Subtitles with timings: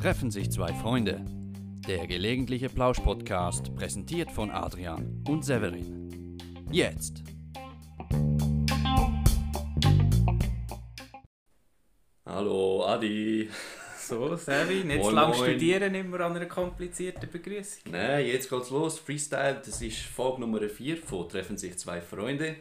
[0.00, 1.22] Treffen sich zwei Freunde.
[1.86, 6.38] Der gelegentliche Plausch-Podcast, präsentiert von Adrian und Severin.
[6.70, 7.22] Jetzt.
[12.24, 13.50] Hallo Adi.
[13.98, 17.90] So, Sevi, nicht Moin, zu lange studieren, immer an einer komplizierten Begrüßung.
[17.90, 18.98] Nein, jetzt geht's los.
[18.98, 22.56] Freestyle, das ist Folge Nummer 4 von Treffen sich zwei Freunde.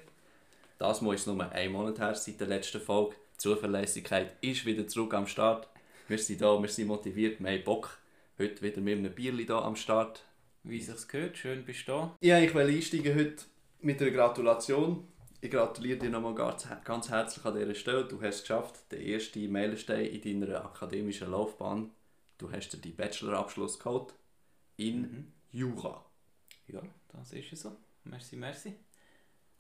[0.80, 3.16] Das es nur ein Monat her seit der letzten Folge.
[3.36, 5.68] Die Zuverlässigkeit ist wieder zurück am Start.
[6.07, 7.98] Wir sind da, wir sind motiviert, wir haben Bock.
[8.39, 10.24] Heute wieder mit einem Bierli da am Start.
[10.64, 12.16] Wie sich's gehört, schön bist du da.
[12.21, 13.43] Ja, ich will einsteigen heute
[13.82, 15.07] mit einer Gratulation.
[15.42, 18.06] Ich gratuliere dir nochmal ganz, ganz herzlich an dieser Stelle.
[18.06, 21.92] Du hast es geschafft, den ersten Meilenstein in deiner akademischen Laufbahn.
[22.38, 24.14] Du hast dir den Bachelorabschluss geholt
[24.78, 25.32] in Mhm.
[25.52, 26.04] Jura.
[26.68, 26.82] Ja,
[27.12, 27.76] das ist es so.
[28.06, 28.70] Merci, merci.
[28.70, 28.76] Ich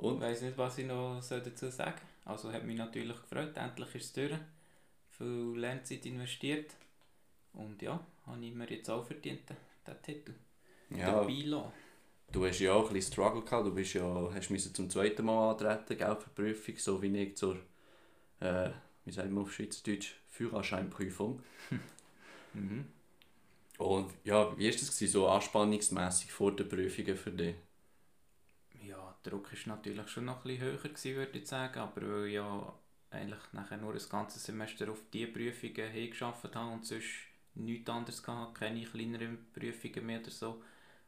[0.03, 2.14] Und weiss nicht, was ich noch dazu sagen soll.
[2.25, 4.39] Also hat mich natürlich gefreut, endlich ist es durch.
[5.11, 6.71] Viel Lernzeit investiert.
[7.53, 9.49] Und ja, habe ich mir jetzt auch verdient,
[9.87, 10.35] den, Titel.
[10.89, 11.71] ja, Der Bilo.
[12.31, 13.65] du hast ja auch ein bisschen Struggle gehabt.
[13.67, 17.17] Du bist ja, hast müssen zum zweiten Mal antreten, gell, für die Prüfung, so wie
[17.17, 17.57] ich zur,
[18.41, 18.71] äh,
[19.05, 21.43] wie sagt man auf Schweizerdeutsch, Führerscheinprüfung.
[22.53, 22.85] Mhm.
[23.77, 27.55] Und ja, wie war das gewesen, so anspannungsmässig vor den Prüfungen für dich?
[29.29, 32.73] Druck war natürlich schon noch ein höher, gewesen, würde ich sagen, aber weil ich ja
[33.11, 37.09] eigentlich nachher nur ein ganzes Semester auf diese Prüfungen hingearbeitet habe und sonst
[37.55, 40.61] nichts anderes hatte, keine kleineren Prüfungen mehr oder so,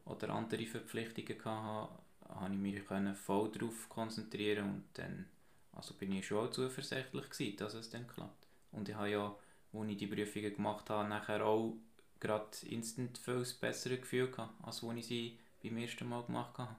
[0.05, 1.89] oder andere Verpflichtungen hatte,
[2.29, 2.81] habe ich mich
[3.17, 5.25] voll darauf konzentrieren und dann
[5.73, 8.47] also bin ich schon auch zuversichtlich gewesen, dass es dann klappt.
[8.71, 9.35] Und ich habe ja,
[9.73, 11.75] als ich die Prüfungen gemacht habe, nachher auch
[12.19, 16.75] gerade instant viel besseres Gefühl gehabt, als als ich sie beim ersten Mal gemacht habe.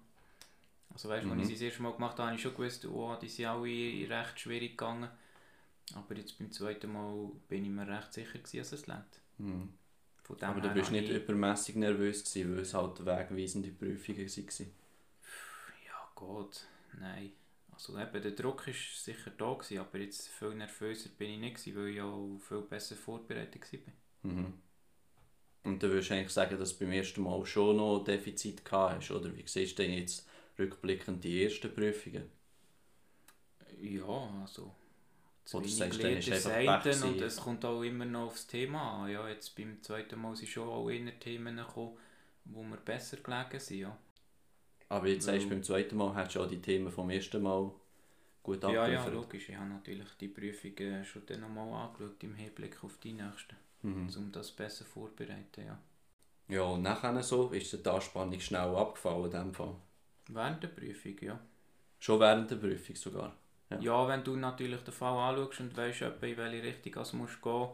[0.93, 1.41] Also weißt du, Mhm.
[1.41, 3.47] als ich sie das erste Mal gemacht habe, habe ich schon gewusst, oh, die sind
[3.47, 5.09] alle recht schwierig gegangen.
[5.95, 9.21] Aber jetzt beim zweiten Mal bin ich mir recht sicher gewesen, dass es lernt.
[9.39, 9.73] Hm.
[10.25, 14.29] Von dem Aber du bist nicht ich- übermäßig nervös gewesen, weil es halt wegweisende Prüfungen
[14.29, 14.71] waren.
[15.87, 16.67] Ja gut,
[16.99, 17.33] nein.
[17.73, 21.57] Also eben, der Druck war sicher da, gewesen, aber jetzt viel nervöser bin ich nicht,
[21.57, 23.81] gewesen, weil ich auch viel besser vorbereitet war.
[24.33, 24.55] Mhm.
[25.65, 28.97] Und dann würdest du eigentlich sagen, dass du beim ersten Mal schon noch Defizit gehabt
[28.97, 30.27] hast, oder wie siehst du denn jetzt
[30.59, 32.31] rückblickend die ersten Prüfungen?
[33.81, 34.75] Ja, also.
[35.53, 39.11] Oder sagst du, ist einfach Pech und es kommt auch immer noch aufs Thema an.
[39.11, 41.97] Ja, jetzt beim zweiten Mal sind schon auch eher Themen gekommen,
[42.45, 43.81] wo mir besser gelegen sind.
[43.81, 43.99] Ja,
[44.91, 47.73] Aber jetzt sagst du, beim zweiten Mal hast du auch die Themen vom ersten Mal
[48.43, 49.15] gut ja, ja, abgeliefert.
[49.15, 49.49] logisch.
[49.49, 54.11] Ich habe natürlich die Prüfungen schon dann nochmal angeschaut im Hinblick auf die nächsten, mhm.
[54.17, 55.65] um das besser vorzubereiten.
[55.67, 55.79] Ja.
[56.49, 59.77] Ja, und nachher so ist die Anspannung schnell abgefallen in dem Fall.
[60.29, 61.39] Während der Prüfung, ja.
[61.99, 63.35] Schon während der Prüfung sogar.
[63.71, 63.81] Ja.
[63.81, 67.69] Ja, wenn du natürlich den Fall anschaust und weißt, in welche Richtung es musst gehen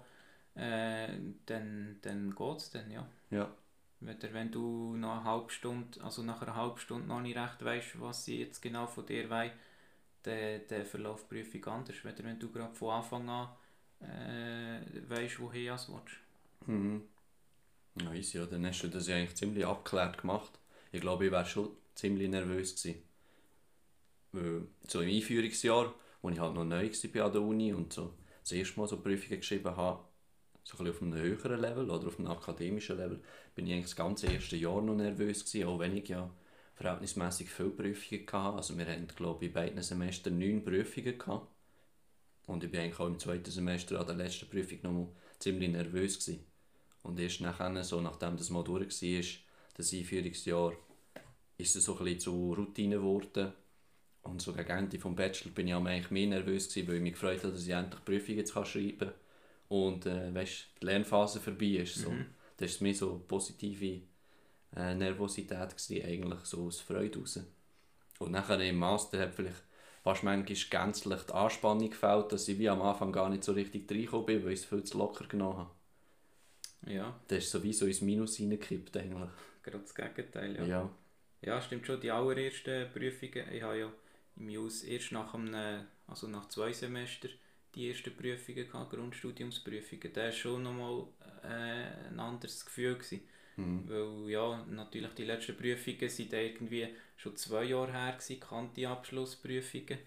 [0.57, 1.09] äh,
[1.47, 3.07] dann, dann geht es dann, ja.
[3.31, 3.51] Ja.
[4.01, 7.65] Weder wenn du nach einer halben Stunde, also nach einer halben Stunde noch nicht recht
[7.65, 9.53] weißt, was sie jetzt genau von dir wollen,
[10.23, 12.05] dann, dann verläuft die Prüfung anders.
[12.05, 13.49] Weder wenn du gerade von Anfang an
[14.01, 16.17] äh, weißt, wohin du willst.
[16.67, 17.03] Mhm.
[18.01, 18.47] Ja, easy, ja.
[18.47, 20.59] Dann hast du das ja eigentlich ziemlich abgeklärt gemacht.
[20.93, 23.03] Ich glaube, ich wäre schon ziemlich nervös gewesen.
[24.33, 28.15] Weil so im Einführungsjahr, wo ich halt noch neu war an der Uni und so
[28.43, 30.05] das erste Mal so Prüfungen geschrieben habe,
[30.65, 33.21] so ein auf einem höheren Level oder auf einem akademischen Level,
[33.55, 36.31] bin ich eigentlich das ganze erste Jahr noch nervös gewesen, auch wenn ich ja
[36.75, 38.57] verhältnismäßig viele Prüfungen hatte.
[38.57, 41.49] Also wir hatten, glaube ich, in beiden Semestern neun Prüfungen gehabt.
[42.47, 45.71] Und ich bin eigentlich auch im zweiten Semester an der letzten Prüfung noch mal ziemlich
[45.71, 46.45] nervös gewesen.
[47.03, 49.25] Und erst nachher, so nachdem das mal durch war,
[49.77, 50.73] das Einführungsjahr,
[51.57, 53.53] ist es so ein bisschen zur Routine geworden.
[54.23, 57.13] Und so gegen Ende vom Bachelor bin ich eigentlich mehr nervös gewesen, weil ich mich
[57.13, 59.13] gefreut habe, dass ich endlich die Prüfung jetzt kann schreiben kann.
[59.69, 61.97] Und äh, weißt, die Lernphase vorbei ist.
[61.97, 62.11] So.
[62.11, 62.27] Mhm.
[62.57, 64.01] Das war mehr so positive
[64.77, 67.41] äh, Nervosität gewesen, eigentlich so aus Freude raus.
[68.19, 69.63] Und nachher im Master hat vielleicht
[70.03, 73.91] fast manchmal gänzlich die Anspannung gefällt, dass ich wie am Anfang gar nicht so richtig
[73.91, 75.71] reingekommen bin, weil ich es viel zu locker genommen habe.
[76.87, 79.31] Ja, Das ist sowieso ins Minus reingekippt eigentlich.
[79.63, 80.57] gerade das Gegenteil.
[80.57, 80.65] Ja.
[80.67, 80.91] Ja.
[81.45, 82.01] Ja, stimmt schon.
[82.01, 83.93] Die allerersten Prüfungen, ich habe ja
[84.37, 87.31] im JUS erst nach, einem, also nach zwei Semestern
[87.75, 90.13] die ersten Prüfungen gehabt, Grundstudiumsprüfungen.
[90.13, 91.07] Das war schon nochmal
[91.43, 92.95] äh, ein anderes Gefühl.
[92.95, 93.23] Gewesen.
[93.57, 93.89] Mhm.
[93.89, 99.99] Weil ja, natürlich die letzten Prüfungen sind irgendwie schon zwei Jahre her, gewesen, Kanti-Abschlussprüfungen.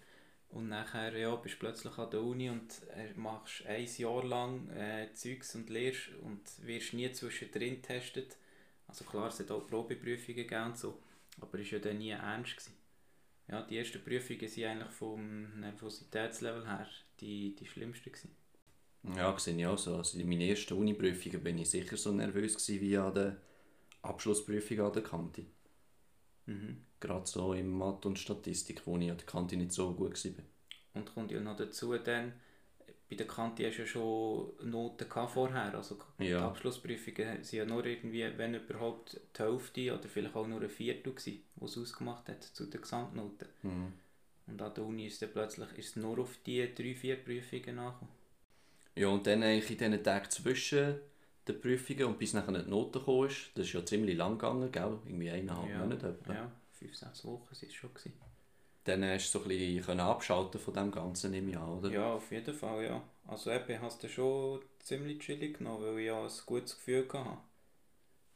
[0.49, 4.69] Und nachher ja, bist du plötzlich an der Uni und äh, machst ein Jahr lang
[4.69, 8.37] äh, Zeugs und lehrst und wirst nie zwischendrin getestet.
[8.87, 10.97] Also klar, es hat auch Probeprüfungen gegeben und so,
[11.39, 12.57] aber es war ja dann nie ernst.
[12.57, 12.73] Gewesen.
[13.47, 16.87] Ja, die ersten Prüfungen waren eigentlich vom Nervositätslevel her
[17.19, 18.11] die, die schlimmsten.
[18.11, 18.35] Gewesen.
[19.15, 19.95] Ja, sehe ich auch so.
[19.95, 23.37] Also in meinen ersten Uni-Prüfungen bin ich sicher so nervös gewesen wie an der
[24.01, 25.45] Abschlussprüfung an der Kante.
[26.45, 26.83] Mhm.
[26.99, 30.43] Gerade so im Mathe und Statistik, wo ich an der Kante nicht so gut war.
[30.93, 32.33] Und kommt ja noch dazu, dann,
[33.09, 35.74] bei der Kante hast du ja schon Noten gehabt vorher.
[35.74, 36.48] Also die Ja.
[36.48, 41.13] Abschlussprüfungen waren ja nur irgendwie, wenn überhaupt, die Hälfte oder vielleicht auch nur ein Viertel,
[41.13, 43.48] gewesen, was es ausgemacht hat zu den Gesamtnoten.
[43.63, 43.94] Mhm.
[44.48, 48.13] Und an der Uni ist dann plötzlich ist nur auf die drei, vier Prüfungen nachgekommen.
[48.95, 50.95] Ja, und dann eigentlich in diesen Tagen zwischen
[51.48, 54.71] den Prüfungen und bis nachher die Note gekommen ist, das ist ja ziemlich lang gegangen,
[54.71, 55.00] gell?
[55.06, 56.33] Irgendwie eineinhalb ja, Monate etwa.
[56.33, 57.94] ja, fünf, sechs Wochen waren es schon.
[57.94, 58.26] Gewesen.
[58.87, 61.91] Dann hast du so ein bisschen abschalten von dem Ganzen im Jahr, oder?
[61.91, 63.01] Ja, auf jeden Fall, ja.
[63.27, 66.75] Also eben, ich habe es dann schon ziemlich chillig genommen, weil ich ja ein gutes
[66.75, 67.37] Gefühl hatte.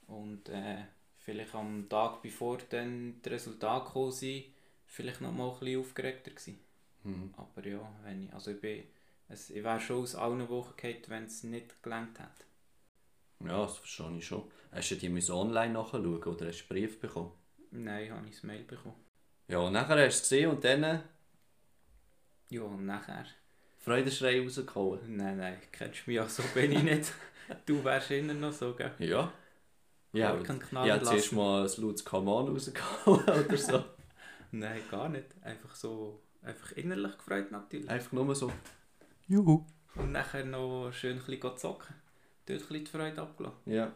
[0.07, 0.83] Und äh,
[1.19, 4.45] vielleicht am Tag bevor dann die Resultate gekommen sind,
[4.87, 6.59] vielleicht noch mal ein bisschen aufgeregter gewesen.
[7.03, 7.33] Mhm.
[7.37, 8.83] Aber ja, wenn ich, also ich bin,
[9.29, 12.43] es, ich wäre schon aus allen Wochen gefallen, wenn es nicht gelangt hätte.
[13.39, 14.43] Ja, das verstehe ich schon.
[14.71, 17.31] Hast du die online nachschauen oder hast du einen Brief bekommen?
[17.71, 18.95] Nein, habe ich das Mail bekommen.
[19.51, 21.03] Ja, und nachher hast du es gesehen und dann
[22.49, 23.25] Ja, und nachher?
[23.79, 25.17] Freudenschrei rausgehauen.
[25.17, 27.11] Nein, nein, kennst du mich ja, so bin ich nicht.
[27.65, 28.93] du wärst immer noch so, gell?
[28.99, 29.29] Ja.
[30.13, 31.35] Ja, ich knallen habe zuerst lassen.
[31.35, 33.83] mal ein lautes Come on rausgehauen oder so.
[34.51, 35.25] Nein, gar nicht.
[35.41, 37.89] Einfach so, einfach innerlich gefreut natürlich.
[37.89, 38.49] Einfach nur so.
[39.27, 39.65] Juhu.
[39.95, 41.93] Und nachher noch schön ein bisschen zocken.
[42.45, 43.59] Dort ein bisschen die Freude abgelassen.
[43.65, 43.91] Ja.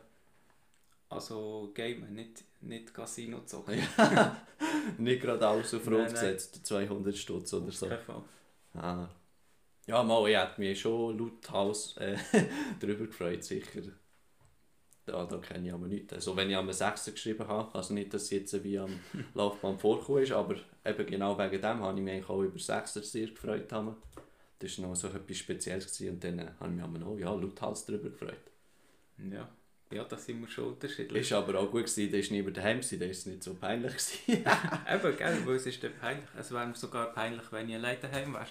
[1.07, 3.79] Also Gamen, nicht, nicht Casino zocken.
[4.97, 7.89] Nicht gerade alles auf Rot gesetzt, 200 Stutz oder so.
[8.73, 9.09] Ah.
[9.87, 12.17] Ja, mal, ich hätte mich schon laut Haus äh,
[12.79, 13.81] darüber gefreut, sicher.
[15.05, 16.13] Da, da kenne ich aber nichts.
[16.13, 17.05] Also wenn ich am 6.
[17.05, 18.99] geschrieben habe, also nicht, dass es jetzt wie am
[19.35, 22.93] Laufbahn vorgekommen ist, aber eben genau wegen dem habe ich mich eigentlich auch über 6.
[22.93, 23.71] sehr gefreut.
[23.71, 23.95] Haben.
[24.57, 26.15] Das war noch so etwas Spezielles gewesen.
[26.15, 28.51] und dann habe ich mich aber noch ja, lauthals darüber gefreut.
[29.31, 29.47] Ja.
[29.91, 31.21] Ja, da sind wir schon unterschiedlich.
[31.21, 33.93] Ist aber auch gut gewesen, da war niemand daheim, da war es nicht so peinlich.
[34.27, 36.27] Eben, gell, weil es ist dann peinlich.
[36.37, 38.47] Es wäre mir sogar peinlich, wenn ich allein daheim wäre.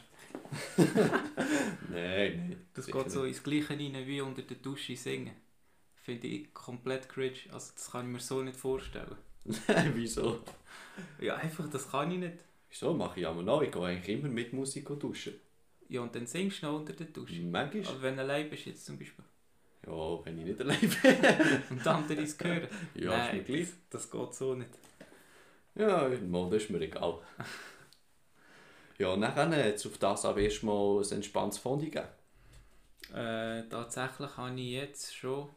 [1.88, 2.66] nein, nein.
[2.72, 5.34] Das geht so ins Gleiche rein wie unter der Dusche singen.
[5.96, 7.38] Finde ich komplett cringe.
[7.50, 9.16] Also das kann ich mir so nicht vorstellen.
[9.44, 9.60] nicht.
[9.94, 10.44] Wieso?
[11.20, 12.38] Ja, einfach, das kann ich nicht.
[12.68, 13.62] Wieso mache ich aber noch?
[13.62, 15.34] Ich gehe eigentlich immer mit Musik duschen.
[15.88, 17.40] Ja, und dann singst du noch unter der Dusche.
[17.42, 17.86] Manchmal.
[17.86, 19.24] Aber wenn du allein bist jetzt zum Beispiel.
[19.86, 21.62] Ja, wenn ich nicht allein bin.
[21.70, 22.68] Und die anderen es hören.
[22.94, 23.68] Ja, ist mir Nein, gleich.
[23.90, 24.70] das geht so nicht.
[25.74, 27.18] Ja, mal, das ist mir egal.
[28.98, 32.08] ja, dann hat es auf das aber erstmal ein entspanntes Fondue gegeben.
[33.12, 35.48] Äh, tatsächlich habe ich jetzt schon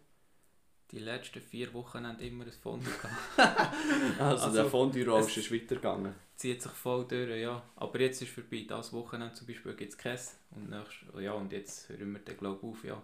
[0.91, 3.73] die letzten vier Wochen immer ein Fondue gehabt.
[4.19, 6.15] Also, Also, der Fondue-Rausch es- ist weitergegangen.
[6.35, 7.63] Zieht sich voll durch, ja.
[7.77, 8.65] Aber jetzt ist vorbei.
[8.67, 10.31] Das Wochenende zum Beispiel gibt es Käse.
[10.51, 13.01] Und, nächst, ja, und jetzt hören wir den glaube ich auf, ja.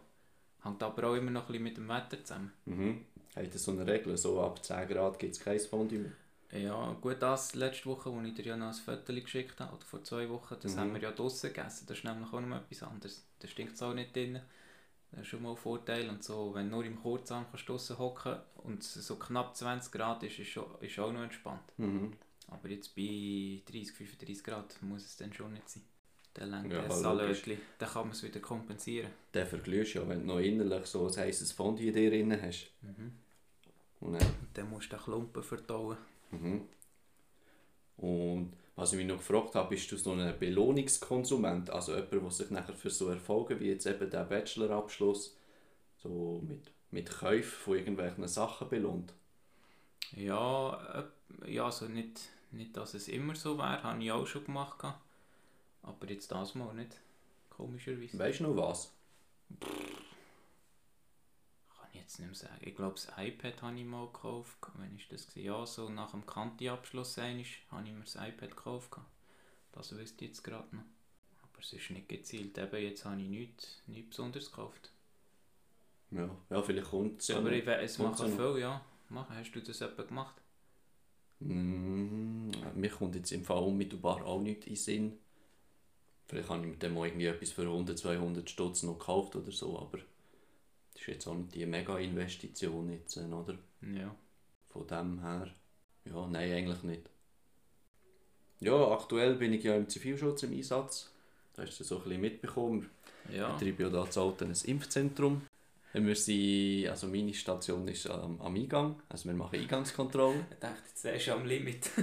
[0.64, 2.52] Hängt aber auch immer noch ein bisschen mit dem Wetter zusammen.
[2.66, 3.06] Mhm.
[3.36, 6.12] Hat das so eine Regel, so ab 10 Grad gibt es kein Fondue mehr?
[6.52, 9.84] Ja, gut, das letzte Woche, wo ich dir ja noch ein Foto geschickt habe, oder
[9.86, 10.80] vor zwei Wochen, das Mhm.
[10.80, 11.86] haben wir ja draussen gegessen.
[11.88, 13.26] Das ist nämlich auch noch etwas anderes.
[13.40, 14.40] Da stinkt es auch nicht drin.
[15.12, 16.10] Das ist schon mal ein Vorteil.
[16.10, 19.92] Und so, wenn du nur im Kurzarm kannst draussen hocken und es so knapp 20
[19.92, 21.62] Grad ist, ist, schon, ist auch noch entspannt.
[21.78, 22.14] Mhm.
[22.50, 25.84] Aber jetzt bei 30, 35 Grad muss es dann schon nicht sein.
[26.34, 27.60] Dann längt Ja, das Salötchen.
[27.78, 29.12] Dann kann man es wieder kompensieren.
[29.34, 32.72] Den verglühst ja, wenn du noch innerlich so ein heisses Fondue in dir drin hast.
[32.82, 33.14] Mhm.
[34.00, 35.98] Und dann, dann musst du den Klumpen verdauen.
[36.32, 36.62] mhm.
[37.98, 41.70] Und was ich mich noch gefragt habe, bist du so ein Belohnungskonsument?
[41.70, 45.38] Also jemand, der sich nachher für so Erfolge wie jetzt eben der Bachelorabschluss
[46.02, 49.14] so mit, mit Käufen von irgendwelchen Sachen belohnt?
[50.16, 51.06] Ja,
[51.44, 54.80] äh, ja also nicht, nicht, dass es immer so wäre, habe ich auch schon gemacht.
[54.80, 55.03] gehabt.
[55.84, 57.00] Aber jetzt das mal nicht.
[57.50, 58.18] Komischerweise.
[58.18, 58.92] Weißt du noch was?
[59.60, 59.70] Kann
[61.92, 62.58] ich jetzt nicht mehr sagen.
[62.62, 64.58] Ich glaube, das iPad habe ich mal gekauft.
[64.76, 65.28] Wann ist das?
[65.28, 65.46] gewesen?
[65.46, 68.98] Ja, so nach dem Kanti-Abschluss habe ich mir das iPad gekauft.
[69.74, 70.84] Das wüsste ich jetzt gerade noch.
[71.44, 72.58] Aber es ist nicht gezielt.
[72.58, 74.92] Eben, jetzt habe ich nichts, nichts Besonderes gekauft.
[76.12, 78.82] Ja, ja vielleicht kommt es ja Aber ich, es machen viele, ja.
[79.10, 79.36] Machen.
[79.36, 80.36] Hast du das etwa gemacht?
[81.40, 85.20] Mm, mir kommt jetzt im Fall unmittelbar auch nicht in den Sinn.
[86.28, 89.52] Vielleicht habe ich mir dann mal irgendwie etwas für 100, 200 Stutz noch gekauft oder
[89.52, 90.00] so, aber
[90.94, 93.58] das ist jetzt auch nicht die Mega-Investition jetzt, äh, oder?
[93.82, 94.16] Ja.
[94.70, 95.50] Von dem her,
[96.06, 97.10] ja, nein, eigentlich nicht.
[98.60, 101.12] Ja, aktuell bin ich ja im Zivilschutz im Einsatz.
[101.54, 102.90] Da hast du so ein bisschen mitbekommen.
[103.32, 103.50] Ja.
[103.50, 105.42] Ich betreibe ja da Alten ein Impfzentrum.
[105.94, 110.46] Wir sind, also meine Station ist am, am Eingang, also wir machen Eingangskontrolle.
[110.50, 111.90] Ich dachte, jetzt du am Limit.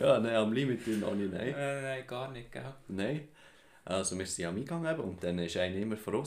[0.00, 1.54] Ja, nein, am Limit tun noch nicht, nein.
[1.54, 2.74] äh, nein, gar nicht, gell?
[2.88, 3.28] Nein.
[3.84, 6.24] Also wir sind am Eingang eben und dann ist einer immer von.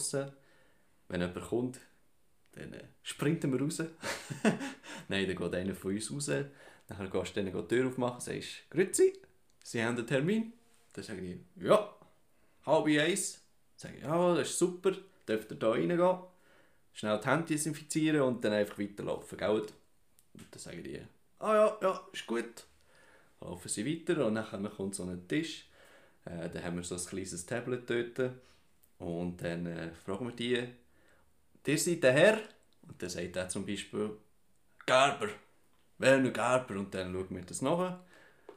[1.10, 1.79] Wenn jemand kommt,
[2.53, 3.79] dann äh, sprinten wir raus.
[5.10, 6.27] Nein, dann geht einer von uns raus.
[6.27, 9.13] Dann gehst du dann die Tür aufmachen, sagst «Grüezi,
[9.63, 10.53] Sie haben einen Termin?»
[10.94, 11.94] Dann sage ich «Ja,
[12.65, 14.94] halb eins.» Dann sage ich «Ja, das ist super,
[15.30, 16.18] dürft ihr da reingehen?»
[16.94, 19.50] Schnell die Hände desinfizieren und dann einfach weiterlaufen, gell?
[19.52, 19.74] Und
[20.52, 21.02] dann sagen die
[21.40, 22.66] «Ah ja, ja, ist gut.»
[23.40, 25.66] Dann laufen sie weiter und dann kommt so ein Tisch.
[26.26, 28.32] Äh, dann haben wir so ein kleines Tablet dort.
[28.98, 30.68] Und dann äh, fragen wir die,
[31.66, 32.40] «Ihr seid der Herr?»
[32.88, 34.18] Und dann sagt er zum Beispiel
[34.86, 35.30] «Gerber,
[36.00, 38.00] Werner Gerber.» Und dann schauen wir das nach.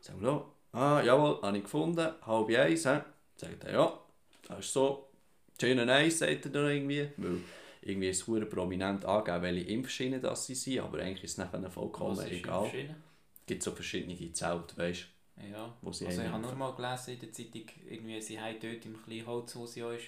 [0.01, 2.99] Sagen wir, «Ah, jawohl, habe ich gefunden, halb eins.» He?
[3.37, 4.01] Sagt er «Ja,
[4.49, 5.12] das ist so.»
[5.61, 7.09] «Schönen Eis», sagt er dann irgendwie.
[7.17, 7.39] Weil
[7.83, 11.71] irgendwie ist es prominent angegeben, welche Impfschienen das sie sind, aber eigentlich ist es nachher
[11.71, 12.71] vollkommen Was ist egal.
[12.75, 15.07] Es gibt so verschiedene Zelte, weißt
[15.51, 18.57] Ja, Wo sie also ich habe nur mal gelesen in der Zeitung, irgendwie, sie haben
[18.61, 20.05] dort im kleinen Holz, wo sie ja ist,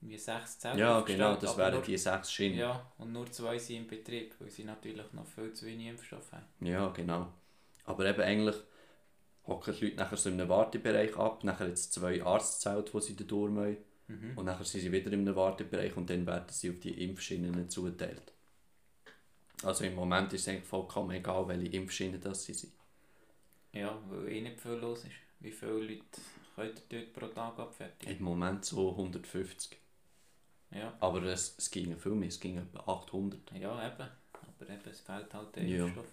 [0.00, 2.58] irgendwie sechs Zelte Ja, genau, das wären nur, die sechs Schienen.
[2.58, 2.68] Ja.
[2.68, 6.30] Ja, und nur zwei sind im Betrieb, weil sie natürlich noch viel zu wenig Impfstoff
[6.30, 6.44] haben.
[6.92, 7.32] genau.
[7.84, 8.56] Aber eben eigentlich
[9.46, 13.16] hocken die Leute nachher so in einem Wartebereich ab, nachher jetzt zwei Arztzelte, wo sie
[13.16, 13.78] da durch müssen.
[14.08, 14.38] Mhm.
[14.38, 18.32] Und nachher sind sie wieder einem Wartebereich und dann werden sie auf die Impfschienen zugeteilt.
[19.62, 22.72] Also im Moment ist es eigentlich vollkommen egal, welche Impfschienen das sie sind.
[23.72, 25.12] Ja, weil eh nicht viel los ist.
[25.40, 26.04] Wie viele Leute
[26.54, 28.16] könnt ihr dort pro Tag abfertigen?
[28.16, 29.76] Im Moment so 150.
[30.70, 33.40] Ja, Aber es, es ging viel mehr, es ging etwa 800.
[33.52, 34.08] ja eben.
[34.32, 35.84] Aber eben, es fehlt halt der Ja.
[35.86, 36.06] Impfstoff.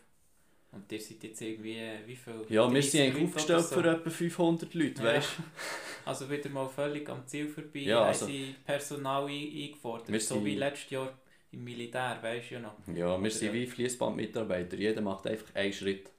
[0.73, 2.33] Und ihr seid jetzt irgendwie, äh, wie viel?
[2.49, 3.75] Ja, wir 30 sind eigentlich Leute aufgestellt so?
[3.81, 5.13] für etwa 500 Leute, Ja.
[5.13, 5.29] weißt
[6.05, 7.79] Also wieder mal völlig am Ziel vorbei.
[7.79, 9.29] Ja, haben also- sie Personal ein-
[9.63, 10.21] eingefordert.
[10.21, 11.13] So wie letztes Jahr
[11.51, 12.73] im Militär, weißt du ja noch.
[12.93, 13.53] Ja, wir sind ja.
[13.53, 14.75] wie Fließbandmitarbeiter.
[14.75, 16.09] Jeder macht einfach einen Schritt.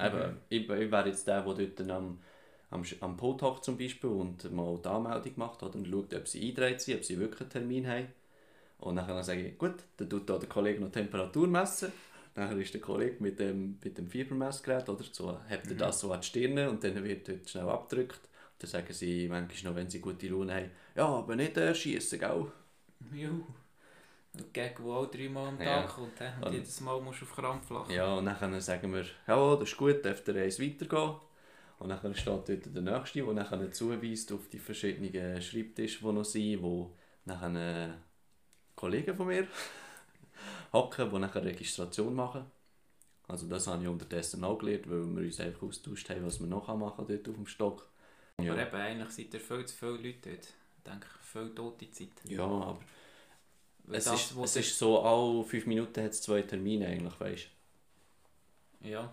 [0.00, 0.36] Eben, Mhm.
[0.48, 2.18] ich, ich wäre jetzt der, der dort am,
[2.70, 6.40] am, Pult hockt zum Beispiel und mal die Anmeldung macht oder und schaut, ob sie
[6.40, 8.06] eingetragen sind, ob sie wirklich einen Termin haben.
[8.78, 11.92] Und dann sage ich, gut, dann tut da der Kollege noch Temperatur messen.
[12.34, 15.78] Dann ist der Kollege mit dem, mit dem Fiebermessgerät, oder so, hebt er Mhm.
[15.78, 18.20] das so an die Stirn und dann wird dort schnell abgedrückt.
[18.58, 22.18] Dann sagen sie manchmal noch, wenn sie gute Laune haben, ja, aber nicht äh, schiessen,
[22.18, 22.46] gell?
[23.12, 23.42] Juhu.
[24.52, 25.82] Gag, der auch dreimal am Tag Ja.
[25.86, 26.18] kommt.
[26.18, 26.24] he?
[26.40, 27.92] Und Und- jedes Mal musst du auf Krampf lachen.
[27.92, 31.16] Ja, und dann sagen wir, ja, das ist gut, darf der Reis weitergehen.
[31.80, 36.24] Und dann steht dort der Nächste, der dann zuweist auf die verschiedenen Schreibtische, die noch
[36.24, 36.96] sind, wo
[37.26, 37.88] dann äh,
[38.74, 39.46] Kollegen von mir
[40.72, 42.44] hocken, die nachher Registration machen.
[43.28, 46.46] Also das habe ich unterdessen auch gelernt, weil wir uns einfach austauscht haben, was wir
[46.46, 47.88] noch machen dort auf dem Stock.
[48.38, 50.44] Aber Ja, eben, eigentlich sind da viel zu viele Leute dort.
[50.78, 52.08] Ich denke, viel tote Zeit.
[52.24, 52.78] ja aber
[53.84, 57.18] Weil es, das, ist, es ist so, alle fünf Minuten hat es zwei Termine eigentlich,
[57.20, 57.48] weißt
[58.82, 59.12] Ja,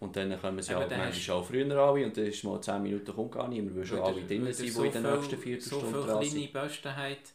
[0.00, 2.82] Und dann kommen sie Aber halt manchmal auch früher an und dann ist mal 10
[2.82, 4.14] Minuten kommt gar niemand, weil schon weil alle
[4.44, 6.52] weil sind, die in den viel- nächsten So Viertelstunden viele dran kleine sind.
[6.52, 7.34] Bösten hat,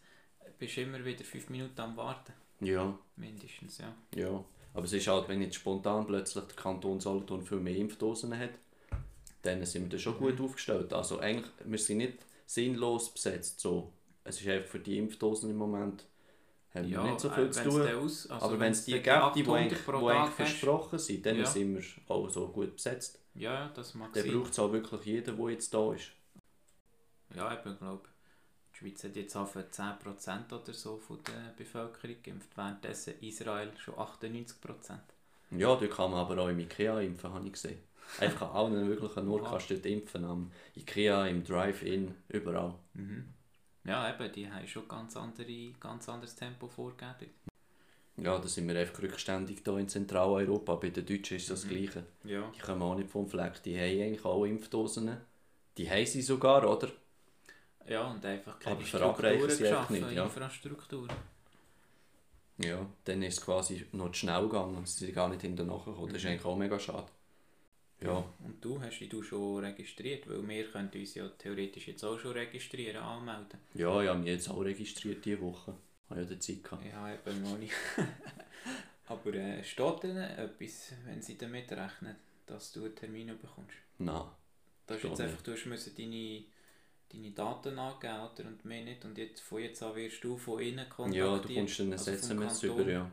[0.58, 2.34] bist du immer wieder fünf Minuten am Warten.
[2.60, 3.94] Ja, Mindestens, ja.
[4.16, 4.44] ja.
[4.74, 8.52] Aber es ist halt, wenn jetzt spontan plötzlich der Kanton Solothurn viel mehr Impfdosen hat,
[9.42, 10.46] dann sind wir da schon gut Mhm.
[10.46, 10.92] aufgestellt.
[10.94, 13.60] Also eigentlich, wir sind nicht sinnlos besetzt.
[13.60, 13.94] So.
[14.24, 16.06] Es ist einfach für die Impfdosen im Moment
[16.74, 17.80] haben wir nicht so viel äh, zu tun.
[17.86, 21.26] dann Aus, also Aber wenn es die dann gibt, die, die 800 eigentlich, versprochen sind,
[21.26, 21.46] dann Ja.
[21.46, 21.84] sind wir
[22.14, 23.20] auch so gut besetzt.
[23.34, 24.34] Ja, das mag Dann sein.
[24.34, 26.12] braucht es auch wirklich jeder, der jetzt da ist.
[27.36, 28.10] Ja, eben, glaube
[28.76, 33.94] Die Schweiz hat jetzt auf 10% oder so von der Bevölkerung geimpft, währenddessen Israel schon
[33.96, 34.98] 98%.
[35.52, 37.80] Ja, dort kann man aber auch im Ikea impfen, habe ich gesehen.
[38.20, 40.26] Einfach an allen möglichen Orten kannst du dort impfen.
[40.26, 42.76] Am Ikea, im Drive-In, überall.
[42.94, 43.26] Mhm.
[43.86, 47.32] Ja, eben, die haben schon ganz, andere, ganz anderes Tempo vorgegeben.
[48.18, 50.76] Ja, da sind wir einfach rückständig hier in Zentraleuropa.
[50.76, 51.70] Bei den Deutschen ist das Mhm.
[51.70, 52.04] Gleiche.
[52.24, 52.52] Ja.
[52.56, 53.62] Die kommen auch nicht vom Fleck.
[53.64, 55.18] Die haben eigentlich auch Impfdosen.
[55.78, 56.90] Die haben sie sogar, oder?
[57.88, 60.24] Ja, und einfach keine Aber Strukturen geschaffen, nicht, ja.
[60.26, 61.08] Infrastruktur.
[62.58, 62.86] Ja.
[63.04, 64.86] Dann ist es quasi noch zu schnell gegangen.
[64.86, 66.08] Sie sind gar nicht hinterher nachgekommen.
[66.08, 66.30] Das ist Mhm.
[66.32, 67.08] eigentlich auch mega schade.
[68.02, 68.24] Ja.
[68.44, 72.20] Und du hast dich du schon registriert, weil wir können uns ja theoretisch jetzt auch
[72.20, 73.60] schon registrieren, anmelden.
[73.74, 75.74] Ja, ich habe mich jetzt auch registriert diese Woche.
[76.10, 76.86] Habe ja die Zeit gehabt.
[76.86, 77.74] Ja, eben noch nicht.
[79.08, 82.16] Aber äh, steht denn etwas, wenn sie damit rechnen,
[82.48, 83.76] dass du einen Termin bekommst?
[84.00, 84.24] Nein.
[84.88, 85.30] Das ist jetzt nicht.
[85.30, 86.44] einfach, du müssen deine,
[87.16, 88.48] deine Daten angeben oder?
[88.48, 89.06] und mehr nicht.
[89.06, 91.26] Und jetzt, von jetzt an wirst du von innen kontaktiert.
[91.26, 93.10] Ja, du kommst dann ein also SMS über, ja.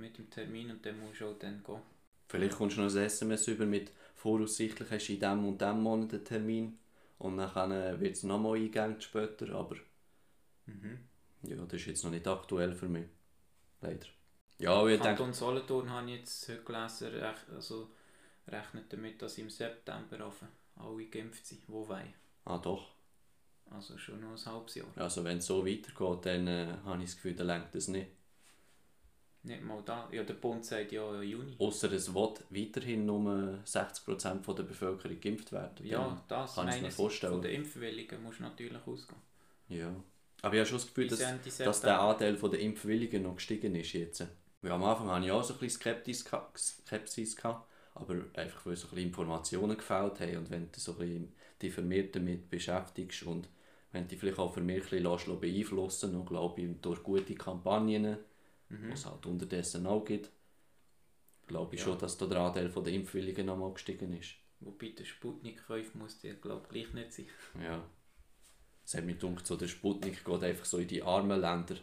[0.00, 1.80] Mit dem Termin und dann musst du auch dann gehen.
[2.28, 5.82] Vielleicht kommst du noch ein SMS über mit voraussichtlich hast du in diesem und diesem
[5.82, 6.78] Monat einen Termin
[7.18, 9.76] und dann wird es nochmal eingegangen später, aber
[10.66, 10.98] Mhm.
[11.42, 13.06] ja, das ist jetzt noch nicht aktuell für mich.
[13.80, 14.06] Leider.
[14.58, 17.90] Ja, ich denke, Kanton Solothurn habe ich jetzt heute gelesen, rech, also
[18.46, 20.32] rechnet damit, dass im September
[20.76, 22.12] alle geimpft sind, wo wollen.
[22.54, 22.88] Ah doch.
[23.70, 24.88] Also schon noch ein halbes Jahr.
[24.96, 28.08] Also wenn es so weitergeht, dann äh, habe ich das Gefühl, dann lenkt es nicht.
[29.42, 30.08] Nicht mal da.
[30.12, 31.56] Ja, der Bund sagt ja Juni.
[31.58, 35.86] Außer es wird weiterhin nur 60% von der Bevölkerung geimpft werden.
[35.86, 37.32] Ja, das kann ich mir vorstellen.
[37.32, 39.20] Von den Impfwilligen musst du natürlich ausgehen.
[39.68, 39.94] Ja.
[40.42, 42.00] Aber ich habe schon das Gefühl, dass, dass der.
[42.00, 44.26] Anteil von der Impfwilligen noch gestiegen ist jetzt.
[44.62, 46.24] Weil am Anfang hatte ich auch so ein bisschen Skeptis,
[46.56, 50.92] Skepsis, gehabt, aber einfach weil so ein bisschen Informationen gefällt haben und wenn du so
[50.92, 53.48] ein bisschen dich vermehrt damit beschäftigst und
[53.92, 58.18] wenn du dich vielleicht auch vermehrt ein bisschen beeinflussen und glaube ich durch gute Kampagnen,
[58.68, 58.86] Mhm.
[58.88, 60.30] die es halt unterdessen auch gibt,
[61.46, 61.86] glaube ich Ja.
[61.86, 64.34] schon, dass da der Anteil von der Impfwilligen nochmal gestiegen ist.
[64.60, 67.26] Wobei der Sputnik-Käufe muss dir, glaube ich, gleich nicht sein.
[67.60, 67.82] Ja.
[68.84, 71.76] Es hat mich gedacht, so der Sputnik geht einfach so in die armen Länder,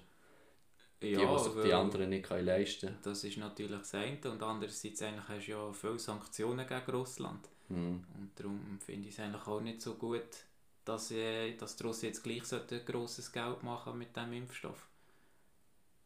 [1.01, 2.99] die, die sich die anderen nicht leisten können.
[3.03, 4.19] Das ist natürlich das eine.
[4.31, 7.47] Und andererseits eigentlich hast du ja viele Sanktionen gegen Russland.
[7.69, 8.03] Mhm.
[8.15, 10.45] Und darum finde ich es eigentlich auch nicht so gut,
[10.85, 14.87] dass, äh, dass die Russen jetzt gleich sollten grosses Geld machen mit diesem Impfstoff.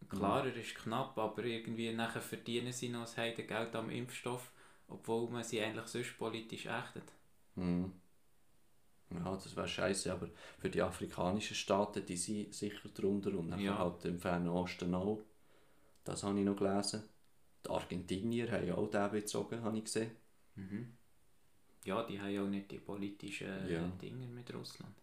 [0.10, 4.52] Klar, er ist knapp, aber irgendwie nachher verdienen sie noch ein Heidengeld am Impfstoff,
[4.88, 7.14] obwohl man sie eigentlich sonst politisch ächtet.
[7.56, 7.94] Mhm.
[9.10, 13.64] Ja, das wäre scheiße, aber für die afrikanischen Staaten, die sind sicher drunter und nachher
[13.64, 13.78] Ja.
[13.78, 15.22] halt im Fernen Osten auch.
[16.04, 17.04] Das habe ich noch gelesen.
[17.66, 20.12] Die Argentinier haben ja auch den bezogen, habe ich gesehen.
[20.56, 20.98] Mhm.
[21.86, 23.92] Ja, die haben ja auch nicht die politischen Ja.
[24.02, 24.96] Dinge mit Russland.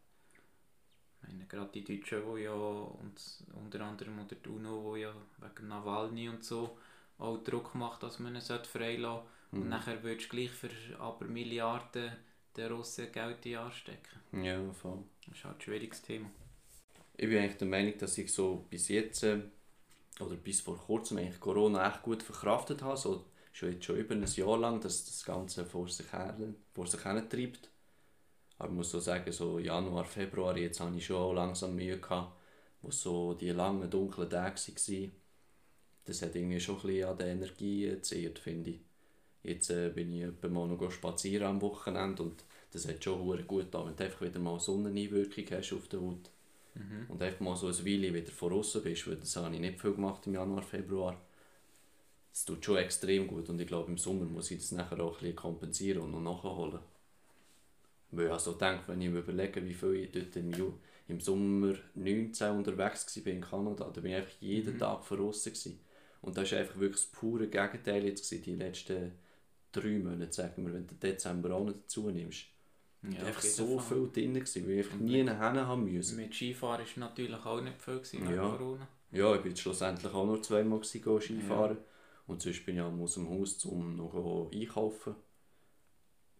[1.22, 3.20] Ich meine, gerade die Deutschen, die ja, und
[3.54, 6.76] unter anderem oder die UNO, wo ja wegen Nawalny und so
[7.18, 9.22] auch Druck macht, dass man ihn freilassen sollte.
[9.58, 9.70] Und Mhm.
[9.70, 12.16] nachher würdest du gleich für aber Milliarden
[12.56, 14.20] der Russen Geld in die anstecken.
[14.32, 15.04] Ja, voll.
[15.26, 16.30] Das ist halt ein schwieriges Thema.
[17.18, 19.40] Ich bin eigentlich der Meinung, dass ich so bis jetzt äh,
[20.20, 22.96] oder bis vor kurzem eigentlich Corona echt gut verkraftet habe.
[22.98, 23.24] So,
[23.58, 26.36] schon jetzt schon über ein Jahr lang, dass das Ganze vor sich her,
[26.74, 27.68] vor sich hin treibt.
[28.58, 31.98] Aber ich muss so sagen, so Januar, Februar, jetzt habe ich schon auch langsam Mühe
[31.98, 32.36] gehabt,
[32.82, 35.12] wo so die langen, dunklen Tage waren.
[36.04, 38.80] Das hat irgendwie schon ein bisschen an der Energie gezehrt, finde ich.
[39.42, 43.48] Jetzt äh, bin ich etwa mal noch spazieren am Wochenende und das hat schon gut
[43.48, 46.30] getan, wenn du einfach wieder mal Sonneneinwirkung hast auf der Haut.
[46.74, 47.06] Mhm.
[47.08, 49.80] Und einfach mal so ein Weile wieder von außen bist, weil das habe ich nicht
[49.80, 51.20] viel gemacht im Januar, Februar.
[52.32, 55.14] Das tut schon extrem gut und ich glaube im Sommer muss ich das nachher auch
[55.16, 56.80] ein bisschen kompensieren und noch nachholen.
[58.10, 60.72] Weil ich also denke, wenn ich mir überlege, wie viel ich dort im, Ju
[61.08, 64.78] im Sommer 19 unterwegs war in Kanada, da bin ich einfach jeden Mhm.
[64.78, 65.80] Tag gewesen.
[66.22, 69.12] Und das war einfach wirklich das pure Gegenteil jetzt gewesen, die letzten
[69.72, 72.46] drei Monate, sagen wir, wenn du den Dezember auch noch dazu nimmst.
[73.02, 73.84] Ja, Ja, einfach so Fall.
[73.98, 76.16] viel drin gewesen, weil ich einfach Und nie hin haben müssen.
[76.16, 78.58] Mit Skifahren war natürlich auch nicht viel gewesen wegen Ja.
[78.58, 78.88] Corona.
[79.12, 81.78] Ja, ich bin schlussendlich auch nur zweimal gewesen, Skifahren.
[82.28, 85.16] Und sonst bin ich auch aus dem Haus um noch einkaufen.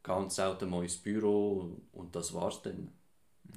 [0.03, 2.92] Ganz selten mal ins Büro und das war's dann.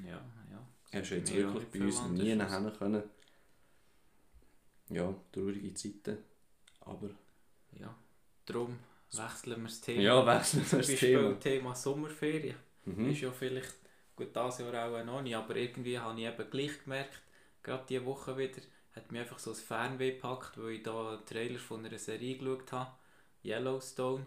[0.05, 0.67] Ja, ja.
[0.93, 2.43] Hast du jetzt wirklich bei uns nie hin
[2.77, 3.03] können.
[4.89, 6.17] Ja, traurige Zeiten.
[6.81, 7.09] Aber
[7.79, 7.95] Ja,
[8.45, 8.79] darum
[9.11, 10.01] wechseln wir das Thema.
[10.01, 11.39] ja, wechseln wir Zum das Beispiel Thema.
[11.39, 12.55] Thema Sommerferien.
[12.85, 13.09] Mhm.
[13.11, 13.75] Ist ja vielleicht,
[14.15, 17.21] gut, das Jahr auch noch nicht, aber irgendwie habe ich eben gleich gemerkt,
[17.63, 18.61] gerade diese Woche wieder,
[18.95, 22.37] hat mich einfach so das Fernweh gepackt, weil ich da einen Trailer von einer Serie
[22.37, 22.91] geschaut habe,
[23.43, 24.25] Yellowstone,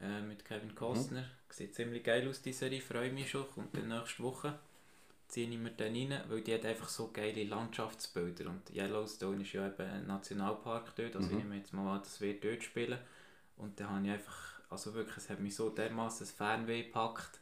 [0.00, 1.24] äh, mit Kevin Costner.
[1.50, 4.58] Sieht ziemlich geil aus, die Serie, freue mich schon, kommt dann nächste Woche.
[5.28, 9.52] Ziehe ich mir dann rein, weil die hat einfach so geile Landschaftsbilder und Yellowstone ist
[9.52, 11.38] ja eben ein Nationalpark dort, also Mhm.
[11.38, 12.98] ich nehme jetzt mal an, das wird dort spielen.
[13.56, 17.40] Und dann habe ich einfach, also wirklich, es hat mich so dermaßen das Fernweh gepackt,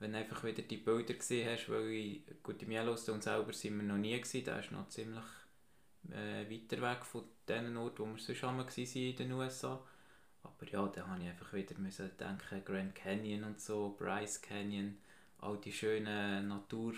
[0.00, 3.76] wenn du einfach wieder die Bilder gesehen hast, weil ich, gut, im Yellowstone selber sind
[3.76, 5.24] wir noch nie gewesen, der ist noch ziemlich
[6.10, 9.80] äh, weiter weg von den Orten, wo wir sonst einmal waren in den USA.
[10.42, 14.98] Aber ja, da habe ich einfach wieder müssen denken, Grand Canyon und so, Bryce Canyon,
[15.40, 16.94] all die schönen Natur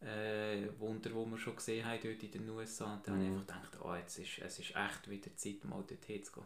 [0.00, 2.94] äh, Wunder, die wir schon gesehen haben dort in den USA.
[2.94, 3.38] Und dann habe ich Mhm.
[3.38, 6.44] einfach gedacht, oh, jetzt ist, es ist echt wieder Zeit, mal dorthin zu gehen.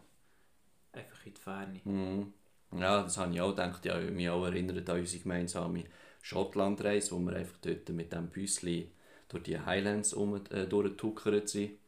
[0.93, 1.83] Einfach in die Ferne.
[1.85, 2.33] Mhm.
[2.73, 3.85] Ja, das habe ich auch gedacht.
[3.85, 5.85] Ja, mich auch erinnert an unsere gemeinsame
[6.23, 8.91] Schottlandreise, wo wir einfach dort mit dem Büsli
[9.31, 11.79] durch die Highlands um, äh, durchgetuckert sind.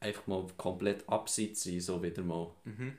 [0.00, 2.54] Einfach mal komplett abseits sein, so wieder mal.
[2.64, 2.96] Mhm.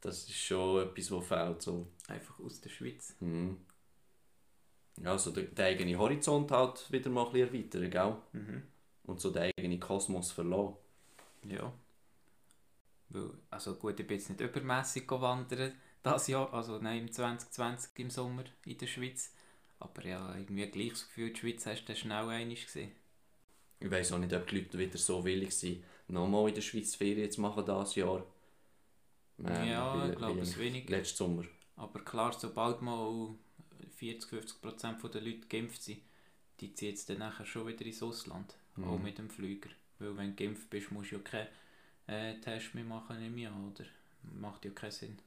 [0.00, 1.62] Das ist schon etwas, was fehlt.
[1.62, 1.86] So.
[2.08, 3.14] Einfach aus der Schweiz.
[3.20, 3.58] Mhm.
[5.02, 8.16] Ja, so den, den eigenen Horizont halt wieder mal ein bisschen erweitern, gell?
[8.32, 8.62] Mhm.
[9.04, 10.76] Und so den eigenen Kosmos verlassen.
[11.44, 11.72] Ja.
[13.08, 17.98] Weil, also gut, ich bin jetzt nicht übermässig wandern das Jahr, also nein, im 2020
[17.98, 19.32] im Sommer in der Schweiz.
[19.82, 22.92] Aber ja, irgendwie gleich das Gefühl, die Schweiz hast du schnell einmal gesehen.
[23.80, 26.94] Ich weiß auch nicht, ob die Leute wieder so willig sind, nochmal in der Schweiz
[26.94, 28.24] Ferien zu machen dieses Jahr.
[29.38, 30.88] Ja, weil- ich glaube, es wenig.
[30.88, 31.44] Letzten Sommer.
[31.74, 33.34] Aber klar, sobald mal
[33.98, 36.00] 40-50% der Leute geimpft sind,
[36.60, 38.54] die zieht es dann nachher schon wieder ins Ausland.
[38.76, 38.84] Mhm.
[38.84, 39.70] Auch mit dem Flüger.
[39.98, 41.48] Weil wenn du geimpft bist, musst du ja keinen
[42.06, 43.84] äh, Test mehr machen, ich an, oder?
[44.22, 45.18] Macht ja keinen Sinn.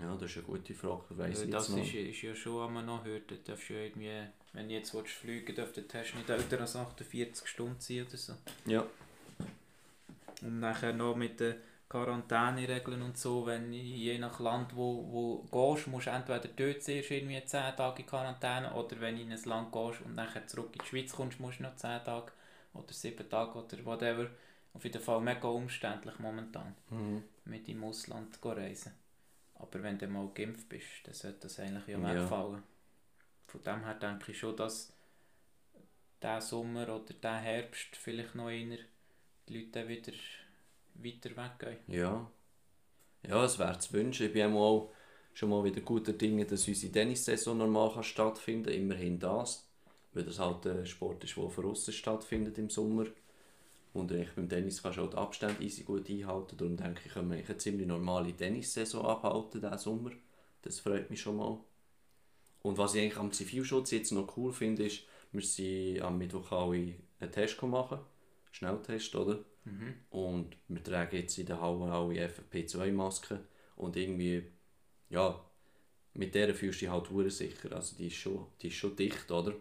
[0.00, 1.02] Ja, das ist eine gute Frage.
[1.10, 1.78] Ich weiss nicht das noch.
[1.78, 4.22] ist, ist ja schon einmal noch hört, darfst du ja irgendwie,
[4.52, 8.16] wenn du jetzt willst, fliegen darf der Test nicht älter als 48 Stunden sein oder
[8.16, 8.34] so.
[8.66, 8.84] Ja.
[10.42, 11.54] Und nachher noch mit den
[11.88, 17.10] Quarantäneregeln und so, wenn je nach Land, wo, wo gehst, musst du entweder dort zuerst
[17.10, 20.70] irgendwie 10 Tage in Quarantäne oder wenn du in ein Land gehst und nachher zurück
[20.72, 22.32] in die Schweiz kommst, musst du noch 10 Tage
[22.74, 24.28] oder 7 Tage oder whatever.
[24.72, 27.24] Auf jeden Fall mega umständlich momentan, Mhm.
[27.46, 28.92] mit im Ausland zu reisen.
[29.60, 32.22] Aber wenn du mal geimpft bist, dann sollte das eigentlich ja Ja.
[32.22, 32.62] wegfallen.
[33.46, 34.92] Von dem her denke ich schon, dass
[36.22, 38.78] der Sommer oder der Herbst vielleicht noch eher
[39.48, 40.12] die Leute wieder
[40.94, 41.78] weiter weggehen.
[41.88, 42.30] Ja.
[43.22, 44.26] Ja, es wäre zu wünschen.
[44.26, 44.92] Ich bin auch
[45.34, 48.74] schon mal wieder guter Dinge, dass unsere Tennissaison normal kann stattfinden kann.
[48.74, 49.66] Immerhin das.
[50.12, 53.06] Weil das halt ein Sport ist, der von außen stattfindet im Sommer.
[53.92, 56.56] Und eigentlich beim Tennis kannst du auch die Abstände easy gut einhalten.
[56.56, 60.10] Darum denke ich, können wir eine ziemlich normale Tennissaison abhalten diesen Sommer.
[60.62, 61.58] Das freut mich schon mal.
[62.62, 66.52] Und was ich eigentlich am Zivilschutz jetzt noch cool finde, ist, wir sind am Mittwoch
[66.52, 67.98] alle einen Test machen.
[68.52, 69.44] Schnelltest, oder?
[69.64, 69.94] Mhm.
[70.10, 73.40] Und wir tragen jetzt in der Halle alle FFP2-Masken.
[73.76, 74.44] Und irgendwie,
[75.08, 75.40] ja,
[76.14, 77.72] mit der fühlst du dich halt sicher.
[77.72, 79.54] Also die ist schon, die ist schon dicht, oder?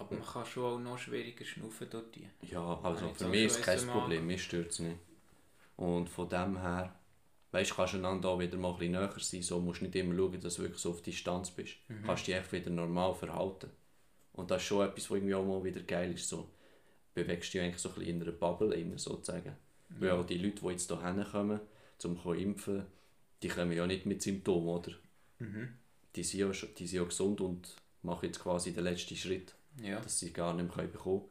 [0.00, 2.16] Aber man kann schon auch noch schwieriger schnaufen dort.
[2.42, 4.96] Ja, also für mich ist es kein Problem, mir stört es nicht.
[5.76, 6.94] Und von dem her,
[7.52, 9.42] weißt du, kannst du einander auch wieder mal ein bisschen näher sein.
[9.42, 11.74] So musst du nicht immer schauen, dass du wirklich so auf Distanz bist.
[11.88, 12.02] Mhm.
[12.04, 13.70] Kannst dich einfach wieder normal verhalten.
[14.32, 16.28] Und das ist schon etwas, was irgendwie auch mal wieder geil ist.
[16.28, 16.48] So,
[17.12, 19.54] bewegst dich eigentlich so ein bisschen in einer Bubble, immer sozusagen.
[19.98, 21.60] Weil auch die Leute, die jetzt hierher kommen,
[22.04, 22.86] um zu impfen,
[23.42, 24.92] die kommen ja nicht mit Symptomen, oder?
[25.40, 25.74] Mhm.
[26.14, 30.00] Die sind ja, die sind ja gesund und machen jetzt quasi den letzten Schritt, Ja.
[30.00, 31.30] dass sie gar nicht mehr bekommen können.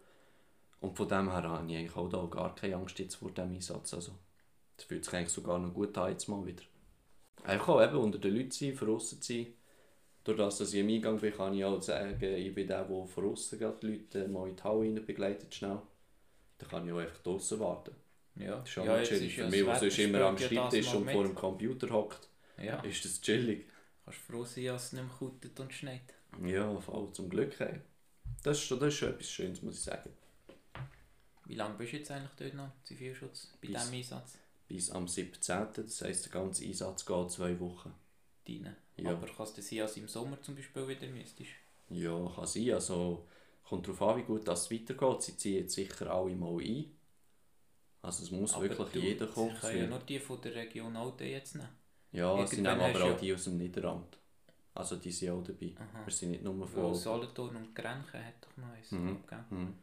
[0.82, 3.52] Und von dem her habe ich eigentlich auch da gar keine Angst jetzt vor diesem
[3.54, 3.94] Einsatz.
[3.94, 4.14] Also,
[4.78, 6.64] das fühlt sich eigentlich sogar noch gut an jetzt mal wieder.
[7.44, 9.48] Einfach auch eben unter den Leuten sein, draussen sein.
[10.24, 13.06] Durch das, dass ich im Eingang bin, kann ich auch sagen, ich bin der, der
[13.08, 15.80] von außen die Leute mal in die Halle rein begleitet schnell.
[16.58, 17.96] Dann kann ich auch einfach draussen warten.
[18.36, 19.36] Ja, Das ist schon ja, chillig.
[19.36, 21.14] Für mich, der sonst immer am Schreibtisch und mit.
[21.16, 22.30] vor dem Computer hockt,
[22.62, 23.66] Ja, ist das chillig.
[24.06, 26.14] kannst froh sein, dass es nicht mehr kutet und schneit.
[26.44, 27.58] Ja, voll zum Glück.
[27.60, 27.82] Hey.
[28.44, 30.10] Das, ist schon, das ist schon etwas Schönes, muss ich sagen.
[31.46, 34.38] Wie lange bist du jetzt eigentlich dort noch, Zivilschutz, bei Bis- diesem Einsatz?
[34.68, 35.68] Bis am 17.
[35.76, 37.92] Das heisst, der ganze Einsatz geht zwei Wochen.
[38.48, 38.76] Deine.
[38.98, 39.12] Ja.
[39.12, 41.50] Aber kann es dann sein, dass du im Sommer zum Beispiel wieder müsstest?
[41.90, 42.72] Ja, kann sein.
[42.74, 43.26] Also,
[43.68, 45.22] kommt darauf an, wie gut das weitergeht.
[45.24, 46.86] Sie ziehen jetzt sicher alle mal ein.
[48.02, 49.56] Also es muss wirklich du, jeder kommen.
[49.56, 51.68] Sie können ja nur die von der Region Alten jetzt nehmen.
[52.12, 54.18] Ja, sie Irgendwann nehmen hast aber du auch die aus dem Niederamt.
[54.80, 55.76] Also die sind auch dabei.
[55.76, 56.06] Aha.
[56.06, 56.96] Wir sind nicht nur Weil von...
[56.96, 58.90] Solothurn und Grenchen hat doch noch eins.
[58.92, 59.18] Mhm.
[59.50, 59.74] Mhm.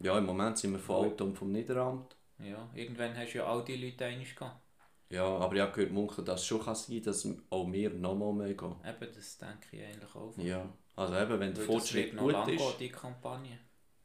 [0.00, 1.06] Ja, im Moment sind wir von.
[1.06, 2.14] Alten und vom Niederamt.
[2.38, 4.60] Ja, irgendwann hast du ja all die Leute einig gehabt.
[5.08, 8.34] Ja, aber ich habe gehört, Munkel, dass es schon kann sein dass auch wir nochmal
[8.34, 8.76] mehr gehen.
[8.84, 10.36] Eben, das denke ich eigentlich auch.
[10.36, 12.58] Ja, also eben, wenn der Weil Fortschritt gut ist...
[12.58, 13.58] gehen, die Kampagne.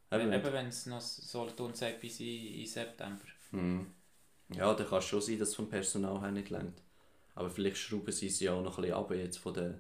[0.10, 3.26] Eben, Wenn, eben wenn es noch Solothurn sagt, bis in, September.
[3.52, 3.88] Mhm.
[4.56, 6.82] Ja, dann kann es schon sein, dass es vom Personal her nicht längt.
[7.36, 9.80] Aber vielleicht schrauben sie sie auch noch ein bisschen ab, jetzt von der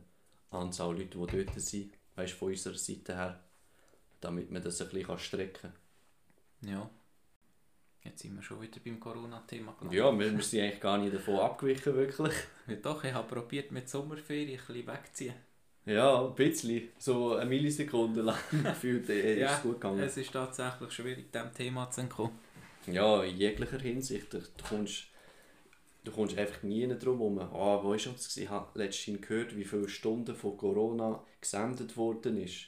[0.54, 1.94] Anzahl Leute, die dort sind.
[2.16, 3.44] Weißt du, von unserer Seite her.
[4.22, 5.74] Damit man das ein bisschen strecken
[6.62, 6.90] Ja.
[8.04, 9.92] Jetzt sind wir schon wieder beim Corona-Thema kann.
[9.92, 12.34] Ja, wir, wir sind eigentlich gar nicht davon abgewichen, wirklich.
[12.68, 15.36] Ja, doch, ich habe probiert mit Sommerferien ein bisschen wegzuziehen.
[15.86, 16.90] Ja, ein bisschen.
[16.98, 20.00] So eine Millisekunde lang gefühlt äh, ist es gut gegangen.
[20.00, 22.32] Es ist tatsächlich schwierig, diesem Thema zu entkommen.
[22.88, 24.34] Ja, in jeglicher Hinsicht.
[24.34, 25.06] Du kommst,
[26.04, 27.40] du kommst einfach nie drum herum.
[27.40, 28.38] Ah, wo ist das?
[28.38, 32.68] Ich habe letztens gehört, wie viele Stunden von Corona gesendet worden ist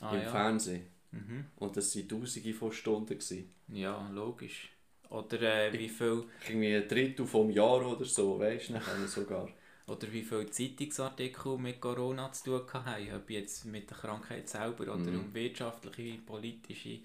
[0.00, 0.30] Ah, im ja.
[0.30, 0.86] Fernsehen.
[1.12, 1.46] Mhm.
[1.56, 3.18] Und das waren tausende von Stunden.
[3.18, 3.54] Gewesen.
[3.68, 4.70] ja, logisch.
[5.10, 9.48] Oder äh, wie viel Irgendwie ein Drittel vom Jahr oder so, weißt du, sogar.
[9.88, 14.84] oder wie viele Zeitungsartikel mit Corona zu tun haben, ob jetzt mit der Krankheit selber
[14.84, 15.20] oder Mhm.
[15.20, 17.00] um wirtschaftliche, politische,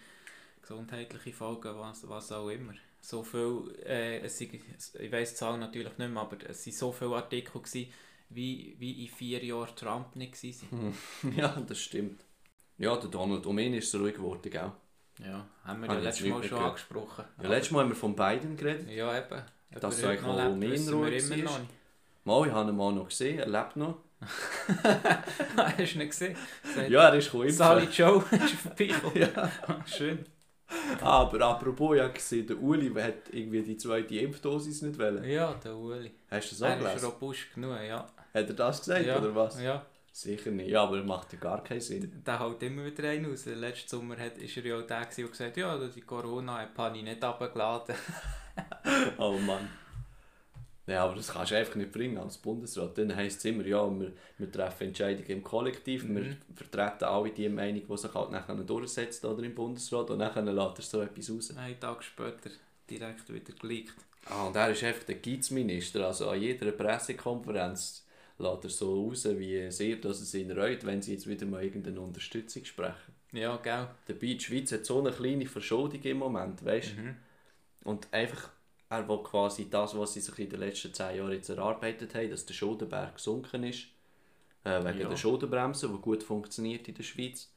[0.62, 2.74] gesundheitliche Folgen, was, was auch immer.
[3.06, 6.74] So viel, äh, es sind, ich weiss die Zahl natürlich nicht mehr, aber es waren
[6.74, 7.94] so viele Artikel, gewesen,
[8.30, 10.98] wie, wie in vier Jahren Trump nicht waren.
[11.38, 12.22] ja, das stimmt.
[12.80, 14.72] Ja, der Donald, um ihn ist es ruhig geworden, gell?
[15.24, 17.26] Ja, haben wir ja jetzt letztes Mal schon mehr angesprochen.
[17.44, 18.90] Ja, letztes Mal haben wir von beiden geredet.
[18.90, 19.44] Ja, eben.
[19.76, 21.62] Ob Dass er eigentlich wissen Ruhe wir immer war.
[22.24, 24.00] Mal, ich habe ihn mal noch gesehen, er lebt noch.
[25.58, 26.36] Hast du nicht gesehen?
[26.90, 27.52] Ja, er ist gekommen.
[27.52, 29.16] Sally Joe ist vorbeigekommen.
[29.16, 29.52] Ja.
[29.86, 30.26] Schön.
[31.02, 35.24] Aber apropos, ich habe gesehen, der Uli hat irgendwie die zweite Impfdosis nicht wollen.
[35.24, 36.12] Ja, der Uli.
[36.30, 37.06] Hast du das Er auch ist gelesen?
[37.06, 37.98] robust genug, ja.
[37.98, 38.08] Hat
[38.50, 39.18] er das gesagt ja.
[39.18, 39.62] oder was?
[39.62, 39.86] Ja.
[40.12, 42.24] Sicher nicht, ja, aber macht ja gar keinen Sinn.
[42.26, 43.46] Der haut immer wieder einen raus.
[43.46, 46.98] Letzten Sommer hat, ist er ja auch der, der gesagt hat, ja, die Corona-App habe
[46.98, 47.96] ich nicht runtergeladen.
[49.18, 49.68] Oh Mann.
[50.88, 52.98] Ja, aber das kannst du einfach nicht bringen als Bundesrat.
[52.98, 56.38] Dann heisst es immer, ja, wir, wir treffen Entscheidungen im Kollektiv, wir Mhm.
[56.54, 60.80] vertreten alle die Meinung, die sich halt nachher durchsetzt oder im Bundesrat und nachher lässt
[60.80, 61.58] er so etwas raus.
[61.58, 62.52] Einen Tag später
[62.90, 63.96] direkt wieder geleakt.
[64.28, 68.06] Ah, und er ist einfach der Gizminister, also an jeder Pressekonferenz
[68.38, 71.64] lässt er so raus, wie sehr dass es ihn reut, wenn sie jetzt wieder mal
[71.64, 73.14] irgendeine Unterstützung sprechen.
[73.32, 73.88] Ja, gell?
[74.08, 77.02] Dabei, die Schweiz hat so eine kleine Verschuldung im Moment, weißt du?
[77.02, 77.16] Mhm.
[77.84, 78.50] Und einfach,
[78.90, 82.30] er will quasi das, was sie sich in den letzten zehn Jahren jetzt erarbeitet haben,
[82.30, 83.88] dass der Schuldenberg gesunken ist,
[84.64, 85.10] äh, wegen Ja.
[85.10, 87.52] der Schuldenbremse, die gut funktioniert in der Schweiz.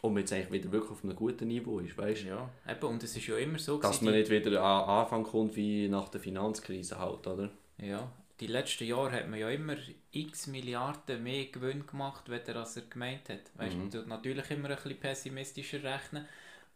[0.00, 2.24] Und jetzt eigentlich wieder wirklich auf einem guten Niveau ist, weißt?
[2.24, 5.22] Ja, eben, und es ist ja immer so, Dass gewesen, man nicht wieder an Anfang
[5.22, 7.50] kommt wie nach der Finanzkrise halt, oder?
[7.78, 9.76] ja, die letzten Jahre hat man ja immer
[10.10, 13.42] x Milliarden mehr Gewinn gemacht, als er gemeint hat.
[13.54, 13.82] Weißt, Mhm.
[13.82, 16.26] Man tut natürlich immer ein bisschen pessimistischer rechnen,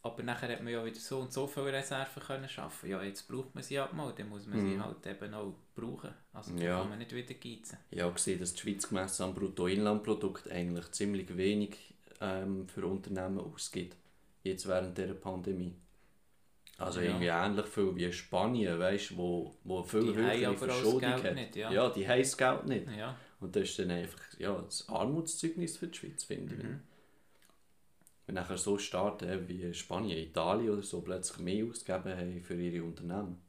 [0.06, 2.88] aber nachher hat man ja wieder so und so viele Reserven können schaffen.
[2.90, 4.84] Ja, jetzt braucht man sie halt mal, dann muss man sie Mhm.
[4.84, 6.14] halt eben auch brauchen.
[6.32, 6.78] Also da Ja.
[6.80, 7.78] kann man nicht wieder geizen.
[7.90, 11.76] Ich habe gesehen, dass die Schweiz gemessen am Bruttoinlandprodukt eigentlich ziemlich wenig
[12.20, 13.96] ähm, für Unternehmen ausgibt.
[14.42, 15.74] Jetzt während dieser Pandemie.
[16.78, 17.06] Also Ja.
[17.06, 21.34] irgendwie ähnlich viel wie Spanien, weißt du, wo, wo viel Die höhere Verschuldung hat.
[21.34, 21.70] nicht, ja.
[21.70, 22.86] ja, die haben das Geld nicht.
[22.96, 23.16] Ja.
[23.40, 26.62] Und das ist dann einfach ja, das Armutszeugnis für die Schweiz, finde ich.
[28.26, 32.84] Wenn nachher so Staaten wie Spanien, Italien oder so plötzlich mehr ausgegeben haben für ihre
[32.84, 33.40] Unternehmen,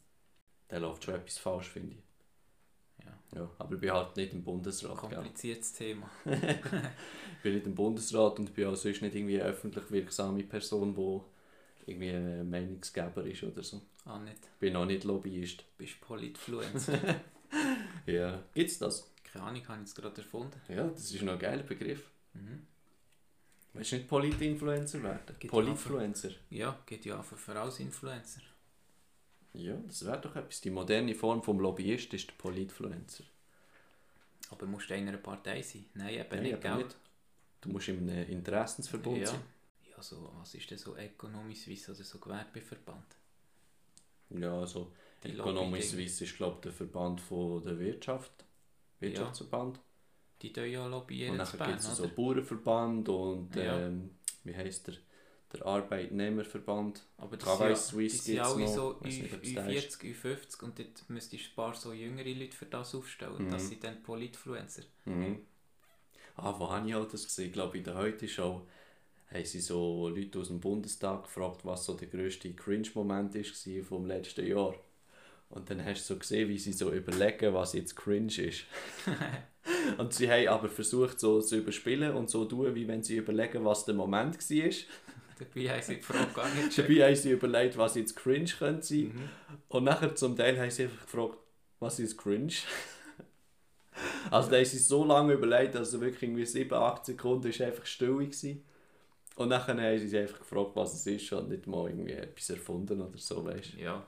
[0.68, 3.06] dann läuft schon etwas falsch, finde ich.
[3.06, 3.40] Ja.
[3.40, 5.00] Ja, aber ich bin halt nicht im Bundesrat.
[5.02, 5.10] Gell?
[5.10, 6.10] Kompliziertes Thema.
[6.26, 10.96] Ich bin nicht im Bundesrat und bin auch sonst nicht irgendwie eine öffentlich wirksame Person,
[10.96, 13.82] die irgendwie ein Meinungsgeber ist oder so.
[14.06, 14.38] Ah, nicht.
[14.44, 15.60] Ich bin auch nicht Lobbyist.
[15.62, 17.00] Du bist Politfluencer.
[18.06, 18.44] Ja.
[18.54, 19.10] Gibt's das?
[19.24, 20.60] Keine Ahnung, habe ich jetzt gerade erfunden.
[20.70, 22.10] Ja, das ist noch ein geiler Begriff.
[22.34, 22.66] Mhm.
[23.74, 25.36] Willst du nicht Polit-Influencer werden?
[25.40, 26.32] Gibt Politfluencer.
[26.50, 28.42] Ja, geht ja einfach für als Influencer.
[29.54, 30.62] Ja, das wäre doch etwas.
[30.62, 33.24] Die moderne Form vom Lobbyist ist der Politfluencer.
[34.50, 35.86] Aber musst du in einer Partei sein?
[35.94, 36.78] Nein, eben Nein, nicht, gell?
[36.78, 36.96] nicht.
[37.62, 39.28] Du musst in einem Interessensverbund Ja.
[39.28, 39.42] sein.
[39.90, 43.16] Ja, so, was ist denn so Economy Suisse oder so Gewerbeverband?
[44.30, 44.92] Ja, also
[45.24, 45.82] Economy.
[45.82, 48.46] Suisse ist glaube ich der Verband von der Wirtschaft.
[49.00, 49.80] Wirtschaftsverband.
[50.42, 52.08] Die tun ja lobbyieren Und dann gibt es so?
[52.08, 53.80] Bauernverband und Ja.
[53.80, 54.12] ähm,
[54.44, 54.96] wie heisst der?
[55.54, 57.06] Der Arbeitnehmerverband.
[57.18, 58.76] Aber das Suisse sind gibt's alle noch.
[58.76, 60.02] so Weiss nicht, Ü- ob's der ist.
[60.02, 63.46] Ü40, Ü50 und dort müsstest du ein paar so jüngere Leute für das aufstellen.
[63.46, 63.52] Mhm.
[63.52, 64.84] Das sind dann Politfluencer.
[65.06, 65.40] Mhm.
[66.36, 67.48] Ah, wo habe ich auch das gesehen?
[67.48, 68.68] Ich glaube, in der Heute-Show
[69.32, 74.06] haben sie so Leute aus dem Bundestag gefragt, was so der grösste Cringe-Moment war vom
[74.06, 74.76] letzten Jahr.
[75.50, 78.66] Und dann hast du so gesehen, wie sie so überlegen, was jetzt cringe ist.
[79.98, 83.64] und sie haben aber versucht, so zu überspielen und so tun, wie wenn sie überlegen,
[83.64, 84.70] was der Moment war.
[85.40, 88.86] Dabei haben sie die Frage gar nicht Dabei haben sie überlegt, was jetzt cringe könnte
[88.86, 89.14] sein.
[89.14, 89.30] Mhm.
[89.70, 91.38] Und nachher zum Teil haben sie einfach gefragt,
[91.80, 92.54] was ist cringe?
[94.32, 97.62] also da haben sie so lange überlegt, dass es wirklich irgendwie 7, 8 Sekunden ist
[97.62, 98.56] einfach still war.
[99.36, 102.50] Und nachher haben sie sich einfach gefragt, was es ist und nicht mal irgendwie etwas
[102.50, 104.04] erfunden oder so, weißt Ja,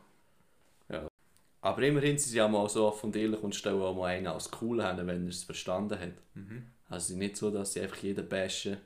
[1.61, 4.27] Aber immerhin sind sie ja mal so offen und ehrlich und stellen auch mal einen
[4.27, 6.13] als cool hin, wenn er es verstanden hat.
[6.33, 6.63] mhm.
[6.87, 8.77] Also nicht so, dass sie einfach jeden bashen,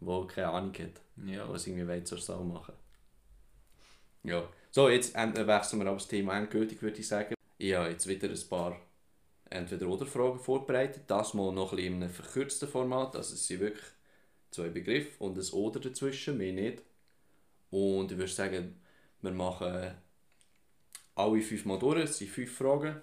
[0.00, 1.00] der keine Ahnung hat.
[1.26, 1.48] ja.
[1.48, 2.74] was irgendwie will zur Sau machen.
[4.22, 4.48] Ja.
[4.70, 7.34] So, jetzt wechseln wir aber das Thema endgültig, würde ich sagen.
[7.58, 8.76] Ich habe jetzt wieder ein paar
[9.50, 11.02] Entweder-Oder-Fragen vorbereitet.
[11.08, 13.16] Das mal noch ein bisschen in einem verkürzten Format.
[13.16, 13.84] Also es sind wirklich
[14.50, 16.82] zwei Begriffe und ein Oder dazwischen, mehr nicht.
[17.70, 18.80] Und ich würde sagen,
[19.20, 19.94] wir machen
[21.14, 22.00] alle fünf Mal durch.
[22.04, 23.00] Es sind fünf Fragen.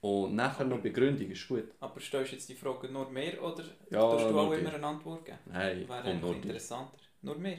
[0.00, 1.64] Und nachher noch Begründung, ist gut.
[1.80, 4.86] Aber stellst du jetzt die Frage nur mehr oder Ja, tust du auch immer eine
[4.86, 5.38] Antwort geben?
[5.46, 6.98] Nein, Wäre eigentlich interessanter.
[7.22, 7.58] Nur mehr?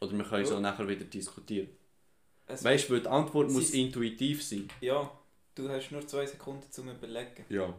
[0.00, 1.68] Oder wir können so nachher wieder diskutieren.
[2.46, 4.68] Es- Weißt du, die Antwort muss intuitiv sein.
[4.80, 5.10] Ja,
[5.56, 7.44] du hast nur zwei Sekunden zum Überlegen.
[7.48, 7.74] Ja.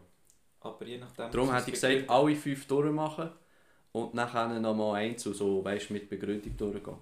[0.59, 1.31] Aber je nachdem...
[1.31, 3.31] Darum hätte ich es gesagt, alle fünf durchmachen
[3.93, 6.97] und nachher nochmal eins so, weißt, mit Begründung durchgehen.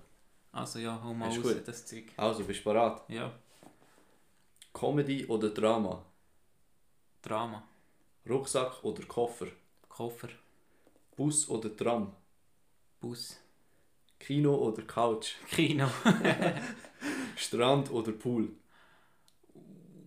[0.52, 1.68] Also ja, hau mal Ist raus, gut.
[1.68, 2.06] das Zeug.
[2.18, 3.02] Also, bist du bereit?
[3.10, 3.32] Ja,
[4.74, 6.06] Comedy oder Drama?
[7.22, 7.64] Drama.
[8.28, 9.48] Rucksack oder Koffer?
[9.88, 10.30] Koffer.
[11.16, 12.16] Bus oder Tram?
[13.02, 13.38] Bus.
[14.20, 15.36] Kino oder Couch?
[15.52, 15.90] Kino.
[17.36, 18.50] Strand oder Pool?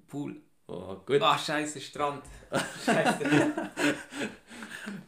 [0.08, 0.36] Pool.
[0.66, 1.20] Oh, gut.
[1.20, 2.24] Ah, scheiße, Strand.
[2.84, 3.70] Scheiße.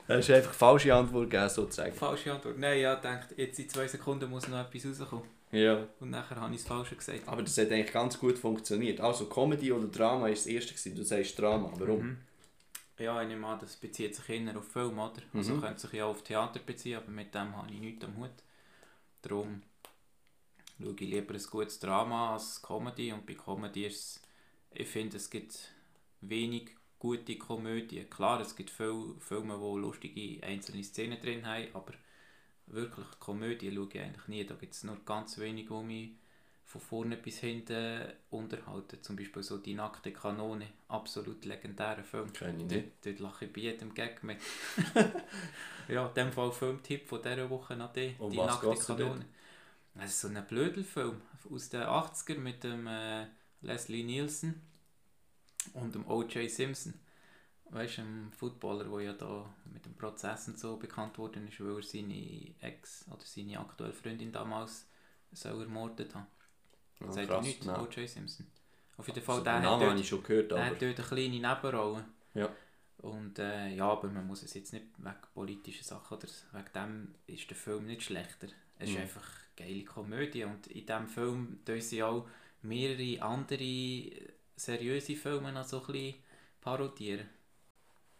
[0.06, 1.94] Das ist einfach falsche Antwort gegeben, sozusagen.
[1.94, 2.58] Falsche Antwort.
[2.58, 5.24] Nein, ja, denkt, jetzt in zwei Sekunden muss noch etwas rauskommen.
[5.54, 5.86] Ja.
[6.00, 7.26] Und nachher habe ich das Falsche gesagt.
[7.26, 9.00] Aber das hat eigentlich ganz gut funktioniert.
[9.00, 10.72] Also, Comedy oder Drama war das erste.
[10.74, 10.94] Gewesen.
[10.96, 11.72] Du sagst Drama.
[11.78, 12.06] Warum?
[12.06, 12.16] Mhm.
[12.98, 15.20] Ja, ich nehme an, das bezieht sich eher auf Film, oder?
[15.32, 15.60] Also Mhm.
[15.60, 18.30] könnte sich ja auch auf Theater beziehen, aber mit dem habe ich nichts am Hut.
[19.22, 19.62] Darum
[20.80, 24.22] schaue ich lieber ein gutes Drama als Comedy und bei Comedy ist es,
[24.74, 25.72] ich finde, es gibt
[26.20, 28.08] wenig gute Komödien.
[28.10, 31.94] Klar, es gibt viele Filme, die lustige einzelne Szenen drin haben, aber
[32.66, 34.44] wirklich Komödien schaue ich eigentlich nie.
[34.44, 36.10] Da gibt es nur ganz wenig, die mich
[36.64, 39.02] von vorne bis hinten unterhalten.
[39.02, 42.32] Zum Beispiel so «Die nackte Kanone», absolut legendärer Film.
[42.32, 43.06] Kenne ich Dort, nicht.
[43.06, 44.38] dort lache ich bei jedem Gag mit.
[45.88, 48.14] ja, in dem Fall Filmtipp von dieser Woche nach dir.
[48.18, 48.74] Um die nackte?
[48.74, 49.26] Kanone.
[49.94, 51.20] Das ist so ein Blödelfilm
[51.52, 53.26] aus den 80er mit dem äh,
[53.60, 54.60] Leslie Nielsen
[55.74, 56.50] und dem O.J.
[56.50, 56.94] Simpson.
[57.70, 61.60] Weißt du, ein Footballer, der ja da mit dem Prozess und so bekannt worden ist,
[61.60, 64.86] weil er seine Ex oder seine aktuelle Freundin damals
[65.32, 66.26] soll ermordet haben.
[67.00, 67.80] Ja, Sagt er krass, nicht, nein.
[67.80, 68.08] O.J.
[68.08, 68.46] Simpson.
[68.96, 70.66] Auf jeden Also, Fall, den der hat dort schon gehört, er aber...
[70.66, 72.04] hat dort eine kleine Nebenrolle.
[72.34, 72.48] Ja.
[72.98, 77.14] Und äh, ja, aber man muss es jetzt nicht wegen politischen Sachen oder wegen dem
[77.26, 78.48] ist der Film nicht schlechter.
[78.78, 79.02] Es ist Mhm.
[79.02, 79.26] einfach
[79.58, 82.28] eine geile Komödie und in diesem Film tun sie auch
[82.62, 84.10] mehrere andere
[84.56, 86.14] seriöse Filme noch so ein bisschen
[86.60, 87.28] parodieren.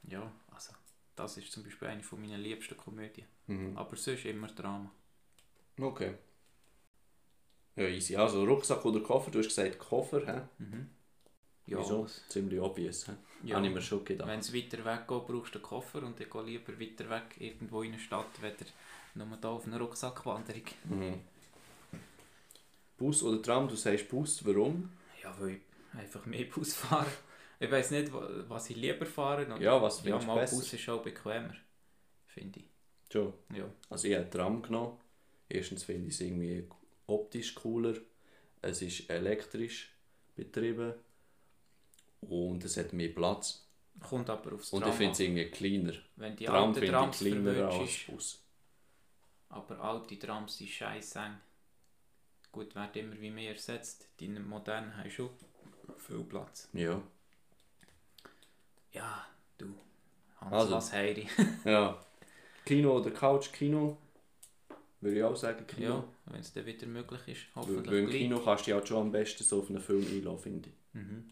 [0.09, 0.73] Ja, also
[1.17, 3.27] das ist zum Beispiel eine von meinen liebsten Komödien.
[3.47, 3.77] Mhm.
[3.77, 4.91] Aber sonst immer Drama.
[5.81, 6.15] Okay.
[7.77, 8.17] Ja, easy.
[8.17, 9.31] Also Rucksack oder Koffer?
[9.31, 10.43] Du hast gesagt Koffer, hä?
[10.59, 10.91] Mhm.
[11.67, 12.07] Ja, Wieso?
[12.29, 13.13] Ziemlich obvious, hä?
[13.43, 13.57] ja.
[13.57, 14.29] Habe ich mir schon gedacht.
[14.29, 17.37] Wenn es weiter weg geht, brauchst du einen Koffer und ich gehe lieber weiter weg
[17.39, 18.67] irgendwo in eine Stadt, weder
[19.15, 20.63] nur hier auf einer Rucksackwanderung.
[20.85, 21.21] Mhm.
[22.99, 23.69] Bus oder Tram?
[23.69, 24.91] Du sagst Bus, warum?
[25.23, 27.11] Ja, weil ich einfach mehr Bus fahre.
[27.65, 29.47] Ich weiß nicht, wa- was ich lieber fahre.
[29.47, 30.57] oder- Ja, was ja findest du mal besser?
[30.57, 31.55] Bus ist auch bequemer,
[32.27, 32.67] finde ich.
[33.13, 33.33] Schon.
[33.55, 33.69] Ja.
[33.91, 34.99] Also ich habe Tram genommen.
[35.49, 36.69] Erstens finde ich es irgendwie
[37.07, 37.95] optisch cooler.
[38.63, 39.91] Es ist elektrisch
[40.35, 40.95] betrieben.
[42.23, 43.67] Und es hat mehr Platz.
[44.01, 45.93] Kommt aber aufs Und Tram ich finde es irgendwie kleiner.
[46.17, 48.41] Wenn die Tram alten finde ich kleiner als Bus.
[49.51, 51.37] aber alte Trams sind scheiße eng.
[52.51, 54.09] Gut, werden immer wie mehr ersetzt.
[54.19, 55.31] Die modernen haben schon
[55.99, 56.69] viel Platz.
[56.73, 57.01] Ja.
[58.95, 59.27] Ja,
[59.59, 59.67] du.
[60.41, 60.75] Hans Also.
[60.75, 61.29] was Heiri.
[61.65, 61.99] ja.
[62.65, 63.53] Kino oder Couch?
[63.53, 63.99] Kino?
[65.01, 65.87] Würde ich auch sagen Kino.
[65.87, 67.41] Ja, wenn es dann wieder möglich ist.
[67.55, 68.19] Weil, Hoffentlich weil im gleich.
[68.21, 70.75] Kino kannst du halt schon am besten so auf einen Film einlassen, finde ich.
[70.95, 71.31] Mhm.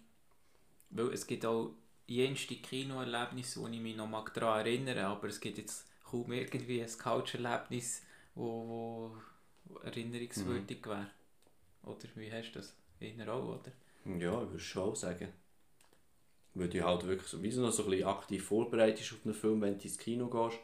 [0.91, 1.71] Weil es gibt auch
[2.07, 6.83] jenste Kinoerlebnisse, wo ich mich noch mag daran erinnere, aber es gibt jetzt kaum irgendwie
[6.83, 8.03] ein Coucherlebnis,
[8.35, 9.17] wo,
[9.65, 11.11] wo erinnerungswürdig wäre.
[11.85, 12.75] Oder wie hast du das?
[13.01, 13.73] Einer auch, oder?
[14.19, 15.29] Ja, ich würde schon sagen.
[16.55, 19.35] Weil du halt wirklich so, wie so, noch so ein bisschen aktiv vorbereitest auf einen
[19.35, 20.59] Film, wenn du ins Kino gehst.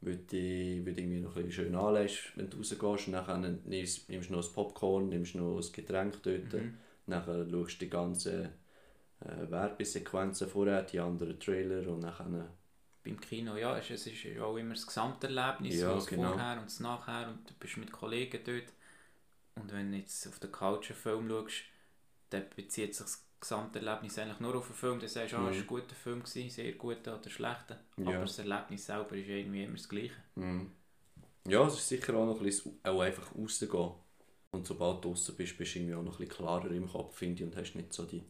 [0.00, 3.08] Weil du weil du irgendwie noch ein bisschen schön anlässt, wenn du rausgehst.
[3.08, 6.52] Und dann nimmst, nimmst du noch das Popcorn, nimmst noch ein Getränk dort.
[6.52, 6.78] Mhm.
[7.06, 8.44] Dann schaust du die ganzen
[9.20, 12.48] äh, Werbesequenzen vorher, die anderen Trailer und dann...
[13.02, 16.32] Beim Kino, ja, es es ist auch immer das Gesamterlebnis, Ja, das genau.
[16.32, 18.72] Vorher und das Nachher und du bist mit Kollegen dort.
[19.56, 21.64] Und wenn du jetzt auf der Couch einen Film schaust,
[22.30, 24.98] dann bezieht sich das Gesamterlebnis eigentlich nur auf den Film.
[25.00, 25.60] Dann sagst du, ah, es war Mhm.
[25.60, 27.80] ein guter Film, gewesen, sehr guter oder schlechter.
[27.98, 28.08] Ja.
[28.08, 30.14] Aber das Erlebnis selber ist irgendwie immer das Gleiche.
[30.34, 30.70] Mhm.
[31.46, 33.92] Ja, es ist sicher auch noch ein bisschen auch einfach rausgehen.
[34.50, 37.16] Und sobald du draußen bist, bist du irgendwie auch noch ein bisschen klarer im Kopf,
[37.16, 38.22] finde ich, und hast nicht so die,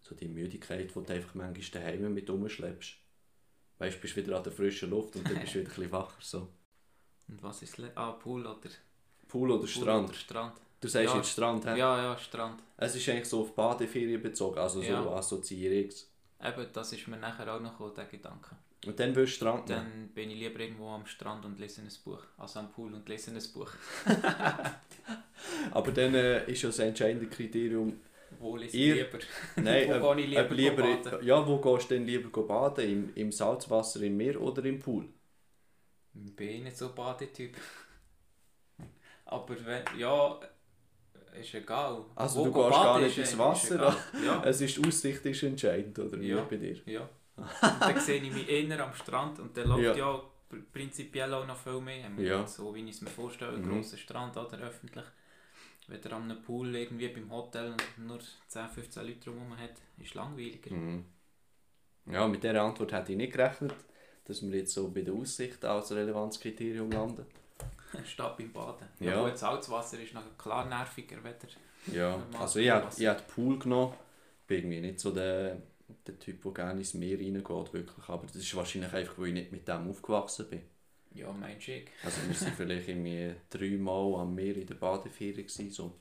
[0.00, 2.94] so die Müdigkeit, die du einfach manchmal daheim mit rumschleppst.
[3.78, 5.92] Weißt du, bist wieder an der frischen Luft und dann bist du wieder ein bisschen
[5.92, 6.16] wacher.
[6.20, 6.48] So.
[7.28, 8.58] Und was ist le- Ah, Pool oder
[9.28, 10.08] Pool oder Pool Strand?
[10.08, 10.54] Oder Strand.
[10.80, 11.16] Du sagst Ja.
[11.16, 11.78] jetzt Strand, hä?
[11.78, 12.62] Ja, ja, Strand.
[12.78, 15.06] Es ist eigentlich so auf Badeferien bezogen, also so Ja.
[15.12, 16.10] Assoziierungs.
[16.42, 18.56] Eben, das ist mir nachher auch noch gekommen, der Gedanke.
[18.86, 19.80] Und dann willst du Strand nehmen.
[19.84, 22.22] Dann bin ich lieber irgendwo am Strand und lese ein Buch.
[22.38, 23.70] Also am Pool und lese ein Buch.
[25.70, 28.00] Aber dann äh, ist ja das entscheidende Kriterium,
[28.38, 29.18] Wo lese ich lieber?
[29.56, 31.26] Nein, Wo gehe ich lieber ob lieber baden?
[31.26, 32.88] Ja, wo gehst du denn lieber baden?
[32.88, 35.04] Im, Im Salzwasser, im Meer oder im Pool?
[36.14, 37.54] Ich bin nicht so Badetyp.
[39.26, 40.40] Aber wenn, ja,
[41.38, 42.04] ist egal.
[42.14, 43.96] Also Wo du gehst gar nicht ins Wasser.
[44.24, 46.42] Ja, Es ist die Aussicht ist entscheidend, oder wie Ja.
[46.42, 46.76] bei dir?
[46.86, 47.08] ja.
[47.36, 47.48] Und
[47.80, 49.94] dann sehe ich mich eher am Strand und dann läuft Ja.
[49.96, 52.10] ja, pr- prinzipiell auch noch viel mehr.
[52.18, 52.46] Ja.
[52.46, 53.72] So wie ich es mir vorstelle, ein Mhm.
[53.76, 55.04] grosser Strand oder öffentlich.
[55.88, 58.18] Wenn er an einem Pool irgendwie beim Hotel nur
[58.48, 60.72] 10, 15 Leute drumherum hat, ist langweiliger.
[60.74, 61.04] Mhm.
[62.06, 63.74] Ja, mit dieser Antwort hätte ich nicht gerechnet,
[64.24, 67.26] dass wir jetzt so bei der Aussicht als Relevanzkriterium landen.
[68.06, 68.88] Statt beim Baden.
[69.00, 69.22] Ja.
[69.22, 71.34] Gut, Salzwasser ist noch klar nerviger, wenn
[71.94, 72.66] Ja, also ich
[72.98, 73.94] ich hätte Pool genommen.
[74.42, 75.56] Ich bin irgendwie nicht so der,
[76.06, 78.08] der Typ, der gerne ins Meer reingeht, wirklich.
[78.08, 80.62] Aber das ist wahrscheinlich einfach, weil ich nicht mit dem aufgewachsen bin.
[81.14, 81.90] Ja, mein Schick.
[82.04, 85.32] Also wir waren vielleicht irgendwie dreimal am Meer in der Badeferie.
[85.32, 85.92] Gewesen, so.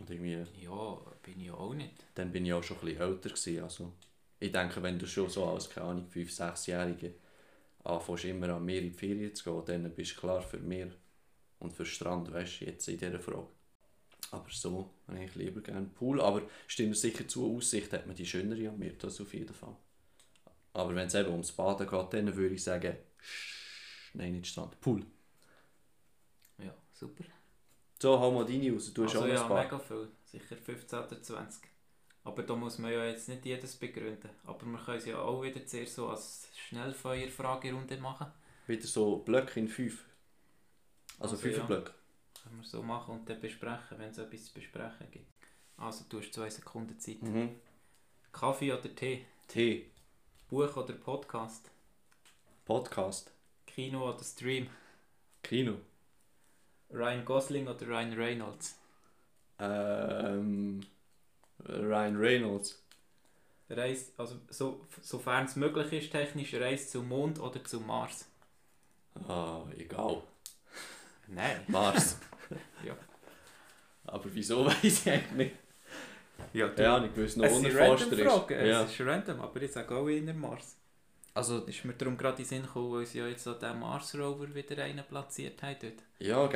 [0.00, 2.04] Und irgendwie, Ja, bin ich auch nicht.
[2.14, 3.28] dann bin ich auch schon ein bisschen älter.
[3.28, 3.92] Gewesen, also
[4.40, 7.14] Ich denke, wenn du schon so als, keine Ahnung, 5-, 6-Jährige
[7.84, 10.90] anfängst, immer an mir in die Ferien zu gehen, dann bist du klar für mir
[11.58, 13.48] und für Strand, weißt du, jetzt in dieser Frage.
[14.30, 16.20] Aber so habe ich lieber gerne Pool.
[16.20, 19.54] Aber stimmt mir sicher zu, Aussicht hat man die schönere am Meer, das auf jeden
[19.54, 19.76] Fall.
[20.72, 22.96] Aber wenn es eben ums Baden geht, dann würde ich sagen,
[24.14, 25.04] nein, nicht Strand, Pool.
[26.58, 27.24] Ja, super.
[28.00, 30.08] So, hau mal deine raus, du hast also auch ja, mega viel.
[30.24, 31.73] Sicher 15 oder 20.
[32.24, 34.30] Aber da muss man ja jetzt nicht jedes begründen.
[34.44, 38.26] Aber wir können es ja auch wieder zuerst so als Schnellfeuer-Fragerunde machen.
[38.66, 40.04] Wieder so Blöcke in 5.
[41.18, 41.64] Also, Also, 5 ja.
[41.64, 41.92] Blöcke.
[42.42, 45.30] Können wir so machen und dann besprechen, wenn es etwas zu besprechen gibt.
[45.76, 47.22] Also du hast zwei Sekunden Zeit.
[47.22, 47.56] Mhm.
[48.32, 49.26] Kaffee oder Tee?
[49.48, 49.90] Tee,
[50.48, 51.70] Buch oder Podcast?
[52.64, 53.32] Podcast,
[53.66, 54.68] Kino oder Stream?
[55.42, 55.76] Kino.
[56.90, 58.78] Ryan Gosling oder Ryan Reynolds?
[59.58, 60.80] Ähm,
[61.68, 62.80] Ryan Reynolds.
[63.70, 68.26] Reis, also so, sofern es möglich ist, technisch Reise zum Mond oder zum Mars?
[69.26, 70.22] Ah, egal.
[71.28, 71.60] Nein.
[71.68, 72.18] Mars.
[72.84, 72.94] Ja.
[74.04, 75.56] Aber wieso weiß ich eigentlich nicht?
[76.52, 78.82] Ja, Ja, ich wüsste noch sind unerforschter random Fragen, Ja.
[78.82, 80.76] es ist random, aber ich sage auch in der Mars.
[81.32, 83.80] Also, Ist mir darum gerade in den Sinn gekommen, weil sie ja jetzt so den
[83.80, 85.94] Mars Rover wieder einen platziert haben dort.
[86.18, 86.46] ja,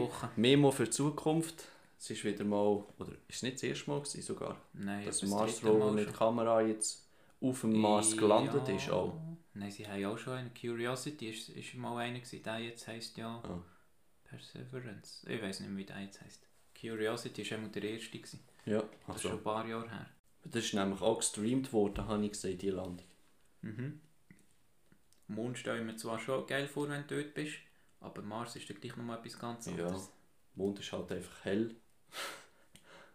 [0.00, 0.30] Woche.
[0.34, 1.64] Memo für die Zukunft.
[1.98, 5.22] Es ist wieder mal, oder ist es nicht das erste Mal gewesen sogar, Nein, dass
[5.22, 6.14] Mars Rover mit schon.
[6.14, 7.08] Kamera jetzt
[7.40, 8.74] auf dem Mars gelandet Ja.
[8.76, 9.18] ist auch.
[9.54, 10.52] Nein, sie haben auch schon einen.
[10.54, 12.42] Curiosity ist, ist mal einer gewesen.
[12.42, 13.62] Der jetzt heisst ja Ah.
[14.24, 15.26] Perseverance.
[15.30, 16.42] Ich weiß nicht mehr, wie der jetzt heisst.
[16.78, 18.10] Curiosity war einmal der erste.
[18.18, 18.40] Gewesen.
[18.66, 19.40] Ja, Das ist schon also.
[19.40, 20.06] ein paar Jahre her.
[20.44, 23.06] Das ist nämlich auch gestreamt worden, habe ich gesehen, die Landung.
[23.62, 24.00] Mhm.
[25.28, 27.54] Mond stelle ich mir zwar schon geil vor, wenn du dort bist,
[28.00, 29.72] aber Mars ist dann gleich nochmal etwas ganz Ja.
[29.72, 30.10] anderes.
[30.54, 31.74] Mond ist halt einfach hell.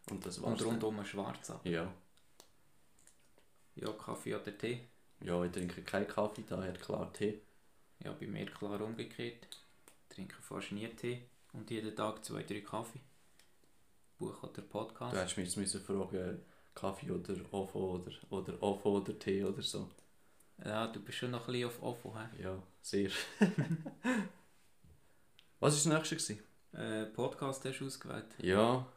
[0.10, 0.62] Und das war's.
[0.62, 1.66] Und rundum schwarz ab.
[1.66, 1.92] Ja.
[3.76, 4.82] Ja, Kaffee oder Tee.
[5.22, 7.42] Ja, ich trinke keinen Kaffee, daher klar Tee.
[8.04, 9.48] Ja, bei mir klar umgekehrt.
[10.10, 11.22] Ich trinke fast nie Tee
[11.54, 13.00] und jeden Tag zwei, drei Kaffee.
[14.18, 15.14] Buch oder Podcast.
[15.14, 16.42] Du hättest mich jetzt müssen fragen,
[16.76, 19.90] Kaffee oder Ofo oder, oder Ofo oder Tee oder so.
[20.64, 22.44] Ja, du bist schon noch ein bisschen auf Ofo, hä?
[22.44, 23.10] Ja, sehr.
[25.60, 26.16] Was war das nächste?
[26.16, 26.44] Gewesen?
[26.74, 28.26] Äh, Podcast hast du ausgewählt.
[28.40, 28.88] Ja.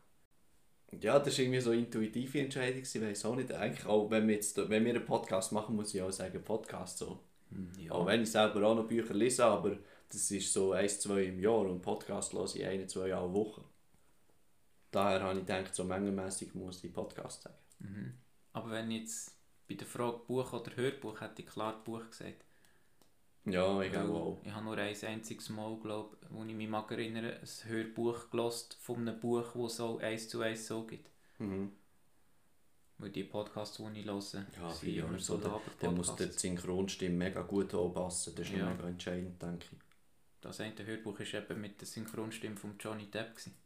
[1.00, 3.52] Ja, das war irgendwie so eine intuitive Entscheidung, ich weiß auch nicht.
[3.52, 6.98] Eigentlich auch, wenn wir, jetzt, wenn wir einen Podcast machen, muss ich auch sagen, Podcast
[6.98, 7.20] so.
[7.78, 7.92] Ja.
[7.92, 9.76] Auch wenn ich selber auch noch Bücher lese, aber
[10.08, 13.62] das ist so eins, zwei im Jahr und Podcast höre ich eine, zwei alle Woche.
[14.90, 17.56] Daher habe ich gedacht, so mengenmässig muss ich Podcast sagen.
[17.80, 18.14] Mhm.
[18.52, 19.36] Aber wenn jetzt
[19.68, 22.44] bei der Frage Buch oder Hörbuch, hätte ich klar Buch gesagt.
[23.46, 24.40] Ja, ich auch.
[24.42, 28.74] Ich habe nur ein einziges Mal, glaube wo ich mich mag erinnere, ein Hörbuch gelost
[28.80, 31.10] von einem Buch, das so eins zu eins so gibt.
[31.38, 31.72] Mhm.
[32.98, 35.60] Weil die Podcasts, die ich höre, Ja, sind immer so so.
[35.80, 36.24] Dann muss die.
[36.30, 38.34] Synchronstimme mega gut anpassen.
[38.34, 38.70] Das ist Ja.
[38.70, 39.78] mega entscheidend, denke ich.
[40.40, 43.30] Das eine Hörbuch war eben mit der Synchronstimme von Johnny Depp.
[43.34, 43.56] Gewesen.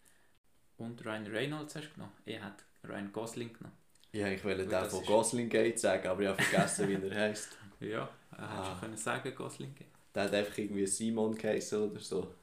[0.78, 2.12] Und Ryan Reynolds hast du genommen.
[2.24, 3.76] Ich hätte Ryan Gosling genommen.
[4.12, 7.56] Ich wollte eigentlich den von Gosling Gate sagen, aber ich habe vergessen, wie er heißt.
[7.80, 8.64] Ja, er hätte Ah.
[8.72, 9.72] schon können sagen Gosling.
[10.14, 12.34] Der hat einfach irgendwie Simon geheißen oder so.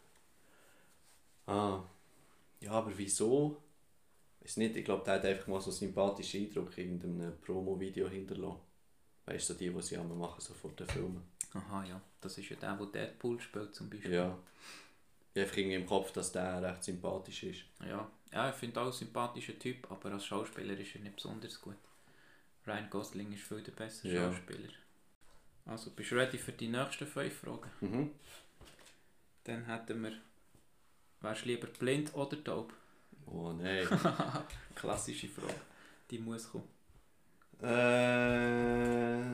[1.46, 1.84] Ah.
[2.62, 3.58] Ja, aber wieso?
[4.42, 8.08] Ist nicht, ich glaube, der hat einfach mal so einen sympathischen Eindruck in irgendeinem Promo-Video
[8.08, 8.60] hinterlassen.
[9.26, 11.24] Weißt du, so die, die sie einmal machen, so vor den Filmen.
[11.54, 12.00] Aha, ja.
[12.22, 14.14] Das ist ja der, der Deadpool spielt zum Beispiel.
[14.14, 14.38] Ja.
[15.34, 17.62] Ich habe irgendwie im Kopf, dass der recht sympathisch ist.
[17.86, 21.60] Ja, ja ich finde auch ein sympathischer Typ, aber als Schauspieler ist er nicht besonders
[21.62, 21.78] gut.
[22.68, 24.32] Ryan Gosling ist viel der bessere Ja.
[24.32, 24.70] Schauspieler.
[25.66, 27.72] Also, bist du ready für die nächsten fünf Fragen?
[27.82, 28.12] Mhm.
[29.46, 30.14] Dann hätten wir,
[31.22, 32.74] wärst du lieber blind oder taub?
[33.26, 33.88] Oh nein.
[34.76, 35.62] Klassische Frage.
[36.12, 36.68] Die muss kommen.
[37.62, 39.26] äh,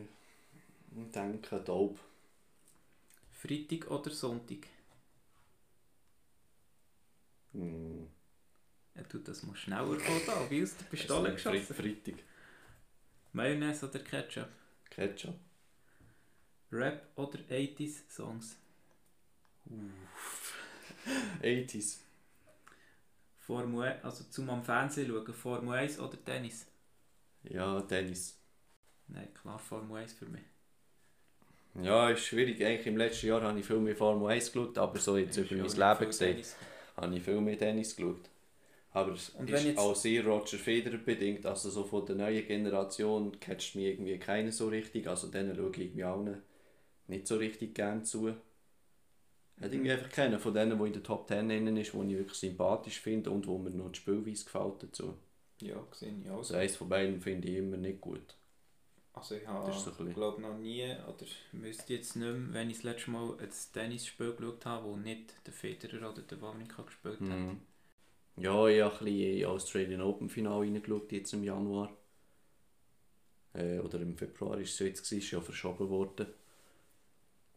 [0.00, 1.98] ich denke, taub.
[3.32, 4.66] Freitag oder Sonntag?
[7.52, 8.08] Hm.
[8.98, 11.74] Ja, du, das muss schneller gehen, da, wie aus der Pistole Fre- geschossen.
[11.74, 12.14] Freitag.
[13.32, 14.48] Mayonnaise oder Ketchup?
[14.90, 15.34] Ketchup.
[16.72, 18.56] Rap oder 80s Songs?
[21.42, 22.00] 80s.
[23.36, 26.66] Formel 1, also zum am Fernsehen schauen, Formel 1 oder Tennis?
[27.44, 28.38] Ja, Tennis.
[29.06, 30.42] Nein, klar Formel 1 für mich.
[31.80, 32.62] Ja, ist schwierig.
[32.64, 35.54] Eigentlich im letzten Jahr habe ich viel mehr Formel 1 geschaut, aber so jetzt über
[35.54, 36.44] mein Leben gesehen,
[36.96, 38.28] habe ich viel mehr Tennis geschaut.
[38.92, 42.46] Aber es Und ist jetzt- auch sehr Roger Federer bedingt, also so von der neuen
[42.46, 46.42] Generation catcht mich irgendwie keiner so richtig, also denen schaue ich irgendwie allen
[47.06, 48.28] nicht so richtig gern zu.
[48.28, 52.16] Hat irgendwie einfach keinen von denen, der in der Top 10 innen ist, den ich
[52.16, 55.14] wirklich sympathisch finde und wo mir noch die Spielweise gefällt dazu.
[55.60, 58.36] Ja, gesehen ich auch Also eins von beiden finde ich immer nicht gut.
[59.14, 62.76] Also ich so habe, bisschen- glaube noch nie, oder müsste jetzt nicht mehr, wenn ich
[62.76, 67.20] das letzte Mal ein Tennisspiel geschaut habe, wo nicht der Federer oder der Wawrinka gespielt
[67.20, 67.56] hat.
[68.40, 71.90] Ja, ich habe ein bisschen Australian Open Final reingeschaut, jetzt im Januar.
[73.54, 76.26] Äh, oder im Februar ist es jetzt, gewesen, ist ja verschoben worden.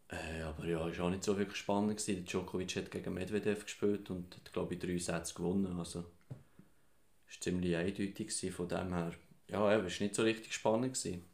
[0.08, 1.98] Äh, aber ja, es war auch nicht so wirklich spannend.
[1.98, 2.24] Gewesen.
[2.24, 5.78] Djokovic hat gegen Medvedev gespielt und hat, glaube ich, drei Sätze gewonnen.
[5.78, 6.00] Also,
[7.28, 9.12] es war ziemlich eindeutig gewesen, von dem her.
[9.48, 10.94] Ja, es war nicht so richtig spannend.
[10.94, 11.24] Gewesen.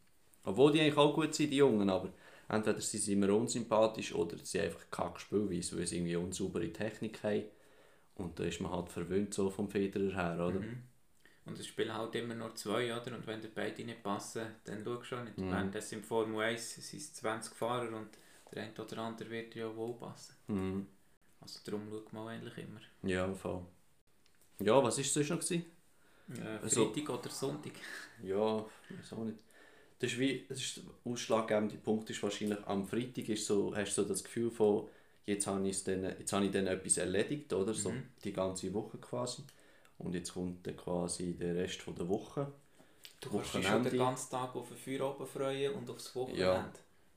[0.45, 2.13] Obwohl die eigentlich auch gut sind, die Jungen, aber
[2.49, 6.73] entweder sie sind mir unsympathisch oder sie sind einfach kack Spielweise, weil sie irgendwie unsaubere
[6.73, 7.45] Technik haben.
[8.19, 10.61] Und da ist man halt verwöhnt so vom Federer her, oder?
[10.61, 10.83] Mhm.
[11.47, 13.15] Und es spielen halt immer nur zwei, oder?
[13.17, 15.39] Und wenn die beide nicht passen, dann schau schon nicht.
[15.39, 15.51] Mhm.
[15.51, 18.09] Währenddessen im Formel 1 sind es 20 Fahrer und
[18.53, 20.35] der eine oder andere wird ja wohl passen.
[20.49, 20.87] Mhm.
[21.41, 22.81] Also darum schaut man eigentlich immer.
[23.03, 23.63] Ja, voll.
[24.59, 25.39] Ja, was war sonst noch?
[25.41, 25.65] Gewesen?
[26.63, 27.73] Also- Freitag oder Sonntag.
[28.23, 29.39] Ja, weiß auch nicht.
[30.01, 33.97] Das ist wie, das ist der ausschlaggebende Punkt ist wahrscheinlich, am Freitag ist so, hast
[33.97, 34.89] du so das Gefühl von,
[35.29, 37.75] jetzt habe, dann, jetzt habe ich dann etwas erledigt, oder?
[37.75, 38.09] So Mhm.
[38.25, 39.43] die ganze Woche quasi.
[39.99, 42.53] Und jetzt kommt dann quasi der Rest von der Woche.
[43.21, 46.41] Du kannst dich schon den ganzen Tag auf ein Feierabend freuen und aufs Wochenende.
[46.45, 46.73] Ja,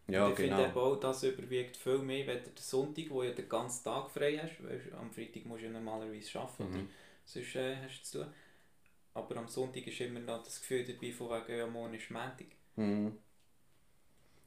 [0.07, 0.37] Ja, und ich genau.
[0.37, 3.83] finde auch, das überwiegt viel mehr, wenn du den Sonntag, wo du ja den ganzen
[3.83, 6.59] Tag frei hast, weil am Freitag musst du ja normalerweise arbeiten?
[6.59, 6.89] Mhm.
[7.25, 8.33] sonst äh, hast du zu tun.
[9.15, 12.47] Aber am Sonntag ist immer noch das Gefühl dabei, von wegen, ja, morgen ist Montag.
[12.77, 13.17] Mhm.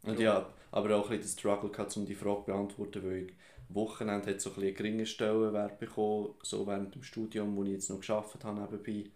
[0.03, 3.17] Und ja, aber auch ein bisschen den Struggle gehabt, um die Frage zu beantworten, weil
[3.27, 3.33] ich
[3.69, 7.91] Wochenende hat so ein bisschen geringen Stellenwert bekommen, so während dem Studium, wo ich jetzt
[7.91, 9.11] noch geschafft habe nebenbei.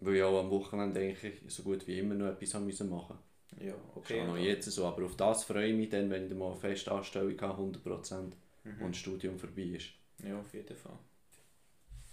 [0.00, 3.18] Weil ich auch am Wochenende eigentlich so gut wie immer noch etwas haben müssen machen
[3.60, 4.26] Ja, Okay, okay.
[4.26, 7.40] noch jetzt so, aber auf das freue ich mich dann, wenn ich mal eine Festanstellung
[7.40, 8.82] habe, 100% Mhm.
[8.82, 9.90] und das Studium vorbei ist.
[10.22, 10.98] Ja, auf jeden Fall.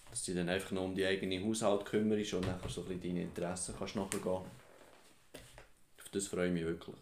[0.10, 2.88] Dass du dich dann einfach noch um die eigene Haushalt kümmerst und nachher so ein
[2.88, 4.26] bisschen deine Interessen kannst nachgehen.
[4.26, 6.96] Auf das freue ich mich wirklich.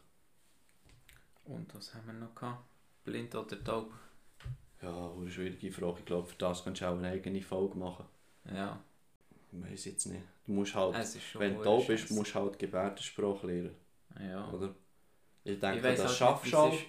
[1.45, 2.63] Und was haben wir noch gehabt?
[3.03, 3.93] Blind oder taub?
[4.85, 5.99] Ja, eine schwierige Frage.
[5.99, 8.05] Ich glaube, für das kannst du auch eine eigene Folge machen.
[8.53, 8.79] Ja,
[9.51, 10.21] Ich weiß jetzt nicht.
[10.45, 10.95] Du musst halt,
[11.39, 12.13] wenn du da bist, scheisse.
[12.13, 13.75] musst du halt Gebärdensprache lernen.
[14.19, 14.51] Ja.
[14.51, 14.75] Oder?
[15.43, 16.83] Ich denke, ich das halt schaffst du es ist.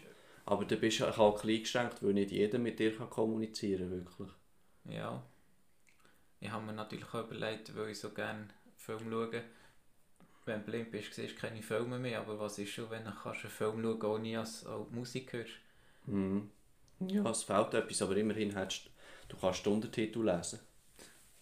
[0.44, 3.90] aber du bist halt klein geschränkt, weil nicht jeder mit dir kann kommunizieren kann.
[3.90, 4.30] Wirklich.
[4.84, 5.22] Ja.
[6.40, 9.42] Ich habe mir natürlich auch überlegt, weil ich so gerne Film schaue.
[10.44, 13.10] Wenn du blind bist, siehst du keine Filme mehr, aber was ist schon, wenn du
[13.10, 15.52] kannst einen Film schauen ohne dass du Musik hörst?
[16.06, 16.50] Mhm.
[17.00, 18.90] Ja, es fehlt etwas, aber immerhin hast du,
[19.34, 20.60] du kannst Untertitel lesen.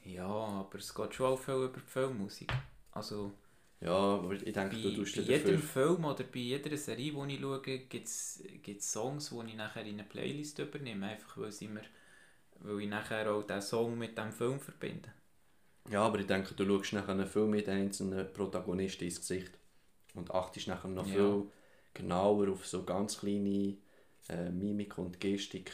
[0.04, 2.52] Ja, aber es geht schon auch viel über die Filmmusik.
[2.92, 3.32] Also
[3.80, 5.58] Ja, aber ich denke, bei, du tust bei jedem dafür...
[5.58, 9.94] Film oder bei jeder Serie, die ich schaue, gibt es Songs, die ich nachher in
[9.94, 11.82] eine Playlist übernehme, einfach weil, sie mir,
[12.60, 15.12] weil ich nachher auch diesen Song mit dem Film verbinde.
[15.90, 19.52] Ja, aber ich denke, du schaust nachher einen Film mit einzelnen Protagonisten ins Gesicht
[20.14, 21.14] und achtest nachher noch Ja.
[21.14, 21.50] viel
[21.94, 23.76] genauer auf so ganz kleine
[24.28, 25.72] äh, Mimik und Gestik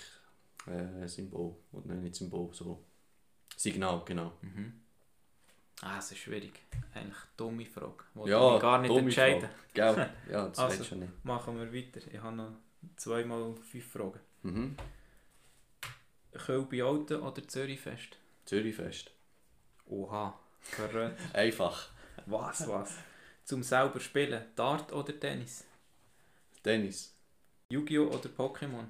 [0.66, 2.84] äh, Symbol, oder nicht Symbol, so
[3.56, 4.32] Signal, genau.
[4.42, 4.80] Mhm.
[5.82, 6.52] Ah, es ist schwierig.
[6.94, 8.04] Eigentlich eine dumme Frage.
[8.14, 9.48] Die Ja, ich gar nicht entscheiden.
[9.72, 10.10] Gell?
[10.30, 10.84] Ja, das Also.
[10.84, 11.24] du nicht.
[11.24, 12.00] Machen wir weiter.
[12.10, 12.52] Ich habe noch
[12.96, 14.20] zweimal fünf Fragen.
[14.42, 14.76] Mhm.
[16.32, 18.18] Kölbi Alten oder Zürichfest?
[18.44, 19.10] Zürichfest.
[19.86, 20.38] Oha.
[20.60, 21.18] Verrückt.
[21.34, 21.88] Einfach.
[22.26, 22.94] was, was?
[23.44, 25.64] Zum selber spielen, Dart oder Tennis?
[26.62, 27.16] Tennis.
[27.70, 28.08] Yu-Gi-Oh!
[28.08, 28.84] oder Pokémon?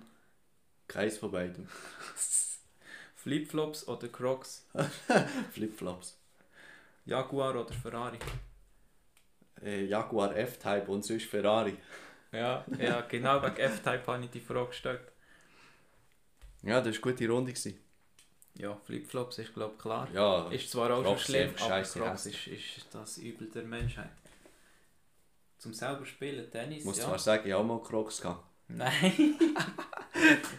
[0.88, 1.68] Keins von beidem.
[3.14, 4.66] Flipflops oder Crocs?
[5.52, 6.16] Flipflops.
[7.04, 8.18] Jaguar oder Ferrari?
[9.62, 11.76] Äh, Jaguar F-Type und sonst Ferrari.
[12.32, 15.02] Ja, ja genau wegen F-Type habe ich die Frage gestellt.
[16.62, 17.52] Ja, das war eine gute Runde.
[17.52, 17.78] gewesen.
[18.54, 20.08] Ja, Flipflops ist glaube ich klar.
[20.12, 24.10] Ja, Ist zwar auch Crocs schon schlimm, aber Crocs ist, ist das Übel der Menschheit.
[25.58, 27.04] Zum selber spielen, Tennis, ich muss ja.
[27.04, 28.49] zwar sagen, ich habe auch mal Crocs gehabt.
[28.76, 29.12] Nein.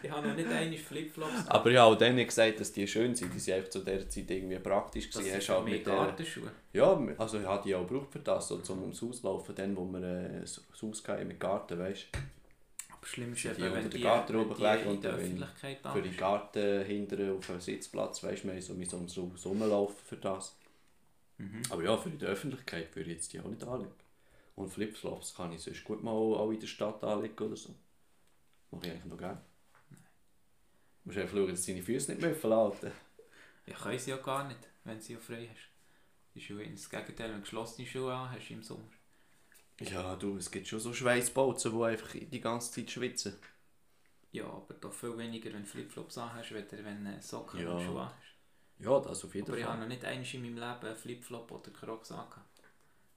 [0.03, 1.47] ich habe noch nicht einmal Flipflops.
[1.47, 3.34] Aber ich habe auch denen gesagt, dass die schön sind.
[3.34, 5.38] Die sind einfach zu dieser Zeit irgendwie praktisch Das gewesen.
[5.38, 6.51] ist Hast halt mit der, Gartenschuhe.
[6.74, 9.76] ja, also ich habe die auch gebraucht für das, so zum ums Haus laufen, dann
[9.76, 12.07] wo wir äh, das Haus hatten mit Garten, weißt
[12.89, 15.78] Aber schlimm ist Sind die eben, wenn die, den Garten wenn die und der Öffentlichkeit
[15.91, 19.45] Für den Garten hinten auf einem Sitzplatz, weißt du, wir haben so müssen ums Haus
[19.45, 20.55] rumlaufen für das.
[21.38, 21.62] Mhm.
[21.70, 23.91] Aber ja, für die Öffentlichkeit würde ich jetzt die auch nicht anlegen.
[24.55, 27.74] Und Flipflops kann ich sonst gut mal auch in der Stadt anlegen oder so.
[28.72, 29.41] Mache ich eigentlich noch gerne.
[31.03, 32.91] Du musst einfach schauen, dass deine Füße nicht mehr verlauten.
[33.65, 35.69] Ja, können sie ja gar nicht, wenn sie ja frei hast.
[36.36, 38.89] Die Schuhe, das Gegenteil, wenn du geschlossene Schuhe an hast im Sommer.
[39.82, 43.36] Ja, du, es gibt schon so Schweißbolzen, die einfach die ganze Zeit schwitzen.
[44.32, 47.72] Ja, aber doch viel weniger, wenn du Flipflops an hast, als wenn du Socken Ja.
[47.74, 48.36] und Schuhe an hast.
[48.80, 49.82] Ja, das auf jeden Aber ich habe Fall.
[49.82, 52.61] noch nicht einmal in meinem Leben Flipflop oder Crocs angehabt.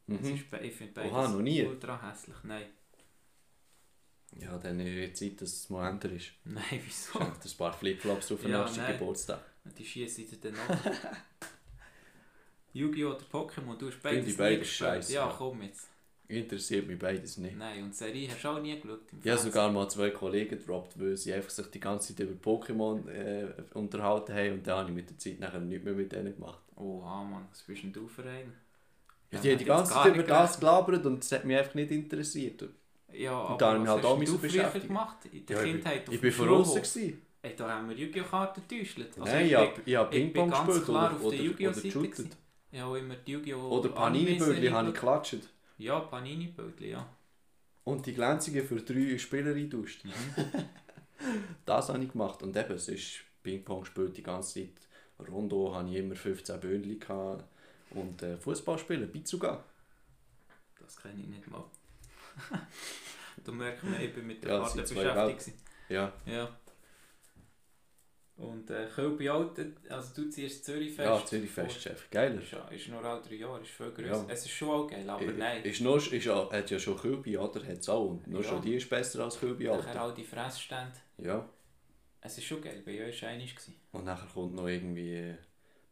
[0.07, 0.35] Das Mhm.
[0.35, 1.65] ist, ich finde Oha, beides noch nie?
[1.65, 2.37] ultra hässlich.
[2.43, 2.67] Nein.
[4.41, 6.27] Ja, dann wird Zeit, dass es mal älter ist.
[6.45, 7.19] Nein, wieso?
[7.19, 8.99] Schenkt ein paar Flipflops auf den Ja, nächsten nein.
[8.99, 9.41] Geburtstag.
[9.79, 10.69] Die schießen dann noch.
[12.73, 13.11] Yu-Gi-Oh!
[13.11, 15.35] oder Pokémon, du hast beides nie beides scheisse, Ja, ja.
[15.39, 15.89] komm jetzt.
[16.27, 17.57] Interessiert mich beides nicht.
[17.57, 19.01] Nein, und die Serie hast du auch nie geschaut?
[19.23, 22.51] Ich habe sogar mal zwei Kollegen gedroppt, weil sie einfach sich die ganze Zeit über
[22.51, 26.11] Pokémon äh, unterhalten haben und dann habe ich mit der Zeit nachher nichts mehr mit
[26.13, 26.61] denen gemacht.
[26.77, 28.55] Oha, Mann, was bist denn du für einen?
[29.31, 31.91] Ja, die haben die ganze Zeit über das gelabert und es hat mich einfach nicht
[31.91, 32.65] interessiert.
[33.17, 34.89] Ja, aber da habe ich mich halt auch du früher beschäftigen.
[34.89, 35.17] gemacht?
[35.33, 36.97] In der Ja, Kindheit ich ich bin voraus.
[37.43, 38.25] Ey, da haben wir Yu-Gi-Oh!
[38.25, 38.99] Karten getäuscht.
[38.99, 41.71] Also Nein, ich habe hab ich bin Ping-Pong ganz gespielt klar oder, auf der oder,
[41.71, 42.37] oder geshootet.
[42.73, 43.69] Ich habe immer die Yu-Gi-Oh!
[43.69, 45.39] Oder Panini-Bödli habe ich geklatscht.
[45.77, 47.07] Ja, Panini-Bödli, ja.
[47.85, 50.05] Und die glänzigen für drei Spieler eintauscht.
[51.67, 52.43] das habe ich gemacht.
[52.43, 55.29] Und eben, es ist Ping-Pong gespielt die ganze Zeit.
[55.29, 57.43] Rondo hatte ich immer 15 Böhnchen.
[57.91, 59.63] Und äh, Fußball spielen, Bizuga.
[60.81, 61.65] Das kenne ich nicht mal.
[63.45, 65.59] Da merkt man, ich bin mit der Ja, Karte beschäftigt.
[65.89, 66.13] Ja.
[66.27, 66.57] Ja.
[68.37, 71.09] Und äh, Kölbi Alten, also du ziehst Zürich fest.
[71.09, 72.11] ja Zürich Festchef.
[72.11, 72.41] Geiler.
[72.43, 74.11] Ist, ja- ist noch auch drei Jahre, ist viel grösser.
[74.11, 74.27] Ja.
[74.29, 75.63] Es ist schon auch geil, aber nein.
[75.63, 77.61] Ist noch, ist ja, hat ja schon Kölbi, oder?
[77.65, 78.07] Hat es auch.
[78.11, 78.49] Und nur Ja.
[78.49, 80.01] schon die ist besser als Kölbi, Nachher Alter.
[80.03, 80.95] all die Fressstände.
[81.19, 81.49] Ja.
[82.23, 83.55] Es ist schon geil, bei euch war einig.
[83.55, 83.77] gewesen.
[83.93, 85.37] Und nachher kommt noch irgendwie äh,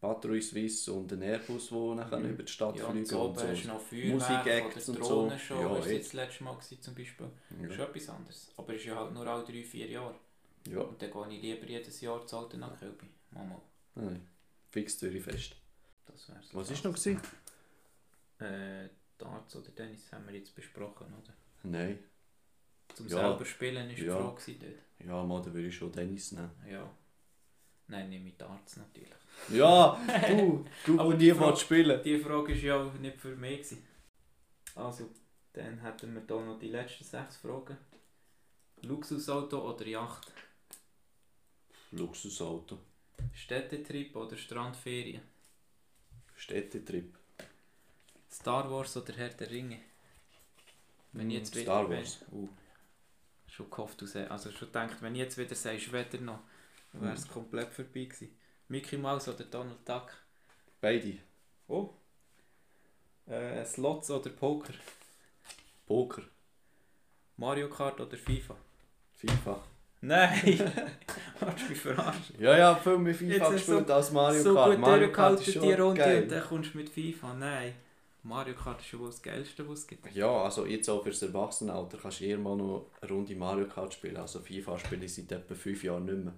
[0.03, 2.30] Patrouille Suisse und ein Airbus, der nachher Mhm.
[2.30, 3.46] über die Stadt Ja, und fliegen und so.
[3.46, 5.14] hast du noch Feuerwerk Musikacts oder und so.
[5.14, 7.30] Drohnenshow, Ja, jetzt das letzte Mal gewesen, zum Beispiel.
[7.50, 7.84] Das ist Ja.
[7.84, 8.53] etwas anderes.
[8.57, 10.14] Aber es ist ja halt nur alle drei, vier Jahre.
[10.68, 10.80] ja.
[10.80, 13.07] Und dann gehe ich lieber jedes Jahr zu Alten nach Kölbi.
[13.30, 13.61] Mama,
[13.94, 14.26] Nein.
[14.70, 15.55] Fix Zürich fest.
[16.07, 16.53] das wär's.
[16.53, 17.20] Was ist noch gewesen?
[18.40, 18.88] Äh,
[19.18, 21.32] Darts oder Tennis haben wir jetzt besprochen, oder?
[21.62, 21.98] Nein.
[22.94, 23.18] Zum Ja.
[23.28, 24.16] selber spielen war die Ja.
[24.16, 24.61] Frage gewesen
[24.98, 25.09] dort.
[25.09, 26.50] Ja, mal, da würde ich schon Tennis nehmen.
[26.68, 26.90] Ja.
[27.86, 29.09] Nein, nehme ich Darts natürlich.
[29.48, 32.02] Ja, du, du, Aber wo die Frage- willst spielen.
[32.02, 33.58] Die Frage war ja auch nicht für mich.
[33.62, 33.86] Gewesen.
[34.74, 35.10] Also,
[35.52, 37.76] dann hätten wir hier noch die letzten sechs Fragen.
[38.82, 40.32] Luxusauto oder Yacht?
[41.92, 42.78] Luxusauto.
[43.34, 45.22] Städtetrip oder Strandferien?
[46.34, 47.16] Städtetrip.
[48.30, 49.78] Star Wars oder Herr der Ringe?
[51.12, 52.24] Wenn ich jetzt wieder Star wär- Wars.
[52.32, 52.48] Uh,
[53.46, 56.40] schon gehofft, du sagst, also schon gedacht, wenn ich jetzt wieder sagst, weder noch,
[56.92, 58.34] wäre es komplett vorbei gewesen.
[58.72, 60.08] Mickey Mouse oder Donald Duck?
[60.80, 61.18] Beide.
[61.68, 61.90] Oh.
[63.26, 64.72] Äh, Slots oder Poker?
[65.86, 66.22] Poker.
[67.36, 68.56] Mario Kart oder FIFA?
[69.14, 69.62] FIFA.
[70.00, 70.72] Nein!
[71.40, 72.32] Hast du mich verarscht?
[72.38, 74.70] Ja, ja, viel mehr Jetzt FIFA ist gespielt so- als Mario so Kart.
[74.70, 76.22] gut Mario Kart ist die Runde, geil.
[76.22, 77.34] und dann kommst du mit FIFA.
[77.34, 77.74] Nein.
[78.22, 80.10] Mario Kart ist schon wohl das Geilste, was es gibt.
[80.14, 83.92] Ja, also jetzt auch fürs Erwachsenenalter kannst du eher mal noch eine Runde Mario Kart
[83.92, 84.16] spielen.
[84.16, 86.32] Also FIFA spiele ich seit etwa 5 Jahren nicht mehr.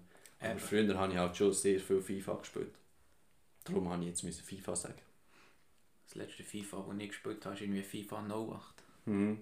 [0.44, 0.60] Aber Eben.
[0.60, 2.74] früher habe ich halt schon sehr viel FIFA gespielt.
[3.64, 5.00] Darum habe ich jetzt müssen FIFA sagen.
[6.06, 8.74] Das letzte FIFA, das ich gespielt habe, ist irgendwie FIFA 08.
[9.06, 9.40] Mhm.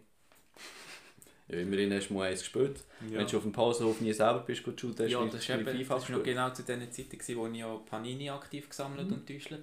[1.49, 2.85] Ja, immerhin hast du mal eins gespielt.
[3.11, 5.35] Ja, Wenn du auf dem Pausenhof nie selber bist, gut shooten, hast ja du das,
[5.35, 7.77] nicht ist eben, FIFA das war noch genau zu den Zeiten, gewesen, wo ich ja
[7.79, 9.15] Panini aktiv gesammelt Mhm.
[9.15, 9.63] und getäuscht habe.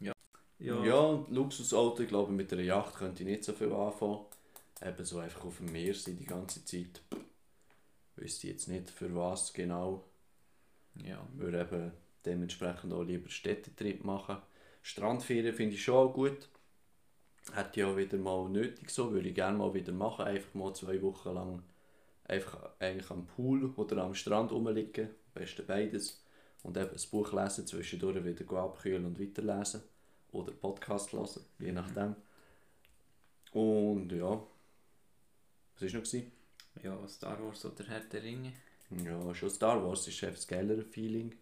[0.00, 0.12] Ja.
[0.84, 4.20] Ja, und Luxusauto, ich glaube, mit einer Yacht könnte ich nicht so viel anfangen.
[4.80, 7.02] Eben so einfach auf dem Meer sein die ganze Zeit.
[8.16, 10.04] Wüsste ich jetzt nicht für was genau.
[10.96, 11.26] Ja.
[11.34, 11.92] Würde eben
[12.24, 14.38] dementsprechend auch lieber Städtetrip machen.
[14.82, 16.48] Strandferien finde ich schon auch gut.
[17.52, 20.26] Hätte ich auch wieder mal nötig so, würde ich gerne mal wieder machen.
[20.26, 21.62] Einfach mal zwei Wochen lang
[22.24, 25.06] einfach eigentlich am Pool oder am Strand rumliegen.
[25.08, 26.22] Am besten beides.
[26.62, 29.82] Und eben ein Buch lesen, zwischendurch wieder abkühlen und weiterlesen.
[30.30, 31.28] Oder Podcast hören,
[31.58, 32.14] je nachdem.
[33.52, 34.42] Und ja.
[35.78, 36.82] Was war noch?
[36.82, 38.52] Ja, Star Wars oder Herr der Ringe.
[39.04, 41.34] Ja, schon Star Wars ist einfach das geilere Feeling.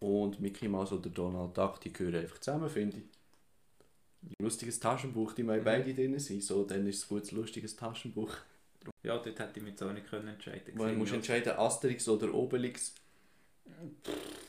[0.00, 3.04] Und Mickey Mouse oder Donald Duck, die gehören einfach zusammen, finde ich.
[4.38, 5.64] Ein lustiges Taschenbuch, die mal Mhm.
[5.64, 8.34] beide drin sind, so, dann ist es ein gutes, lustiges Taschenbuch.
[9.04, 12.94] Ja, dort hätte ich mich auch nicht können entscheiden Man muss entscheiden, Asterix oder Obelix.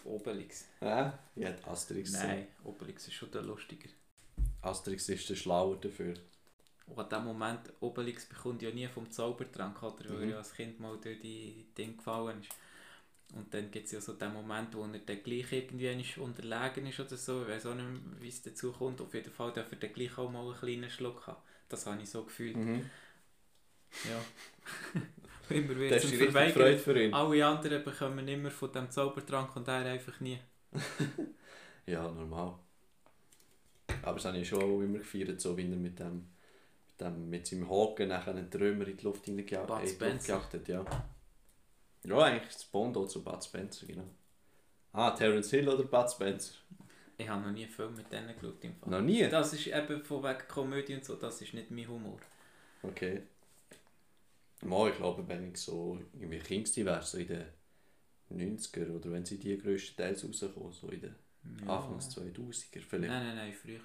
[0.06, 0.66] Obelix.
[0.80, 1.12] Hä?
[1.36, 3.89] Ich hätte Asterix Nein, Obelix ist schon der lustiger.
[4.62, 6.16] Asterix ist der schlauer dafür.
[6.88, 10.09] Und an dem Moment, Obelix bekommt ja nie vom Zaubertrank, oder?
[10.09, 10.23] Weil Mhm.
[10.23, 12.51] er ja als Kind mal durch die Dinge gefallen ist.
[13.36, 16.99] Und dann gibt es ja so den Moment, wo er dann gleich irgendwie unterlegen ist
[16.99, 17.41] oder so.
[17.43, 19.01] Ich weiß auch nicht mehr, wie es dazu kommt.
[19.01, 21.41] Auf jeden Fall darf er dann gleich auch mal einen kleinen Schluck haben.
[21.67, 22.55] Das habe ich so gefühlt.
[22.55, 22.89] Mhm.
[24.03, 24.99] Ja.
[25.49, 27.13] immer wird Das es ist richtige Freude für ihn.
[27.13, 30.39] Alle anderen bekommen immer von dem Zaubertrank und er einfach nie.
[31.86, 32.53] Ja, normal.
[34.03, 36.27] Aber das habe ich schon auch immer gefeiert, so wie er mit dem,
[37.04, 40.68] dem, mit seinem Haken nachher einen Trümmer in die Luft hineingejagt Bud äh, hat.
[40.68, 40.86] Ja.
[42.04, 44.10] ja, eigentlich das Bond auch zu Bud Spencer, genau.
[44.91, 46.54] Ah, Terence Hill oder Bud Spencer?
[47.18, 48.64] Ich habe noch nie einen Film mit denen geschaut.
[48.64, 48.89] Im Fall.
[48.89, 49.28] Noch nie?
[49.30, 52.20] Das ist eben von wegen Komödie und so, das ist nicht mein Humor.
[52.82, 53.24] Okay.
[54.62, 57.45] Mal, ich glaube, wenn ich so irgendwie Kind wäre, so in den
[58.58, 61.16] 90er oder wenn sie die grösstenteils rauskommen, so in den
[61.66, 61.78] Ja.
[61.78, 63.12] Anfangs 2000er vielleicht.
[63.12, 63.80] Nein, nein, nein, früher.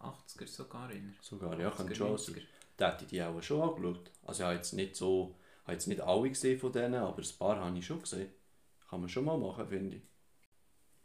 [0.00, 1.14] 80er sogar in.
[1.20, 2.42] Sogar, ja, kann 80er, schon sein.
[2.76, 4.10] Da hätte ich die auch schon angeschaut.
[4.24, 7.38] Also ich habe jetzt nicht so, habe jetzt nicht alle gesehen von denen, aber ein
[7.38, 8.30] paar habe ich schon gesehen.
[8.88, 10.02] Kann man schon mal machen, finde ich.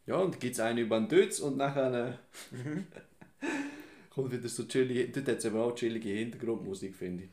[0.07, 2.13] Ja, und gibt es einen über den Dötz und nachher äh,
[4.09, 7.29] kommt wieder so chillige, dort hat es eben auch chillige Hintergrundmusik, finde ich.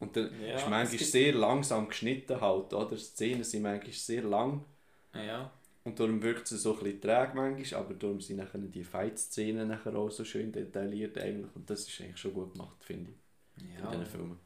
[0.00, 2.96] Und dann Ja, ist manchmal sehr langsam geschnitten halt, oder?
[2.96, 4.64] Die Szenen sind manchmal sehr lang
[5.14, 5.52] Ja,
[5.84, 9.68] und darum wirkt es so ein bisschen träge manchmal, aber darum sind nachher die Fight-Szenen
[9.68, 13.16] nachher auch so schön detailliert eigentlich und das ist eigentlich schon gut gemacht, finde ich,
[13.80, 13.90] in ja.
[13.90, 14.38] diesen Filmen.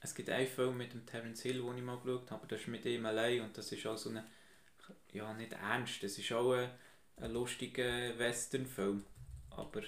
[0.00, 2.60] Es gibt einen Film mit dem Terence Hill, den ich mal geschaut habe, aber das
[2.60, 4.22] ist mit ihm allein und das ist auch so ein,
[5.12, 6.70] ja nicht ernst, das ist auch ein,
[7.18, 9.04] ein lustiger Western-Film,
[9.50, 9.82] aber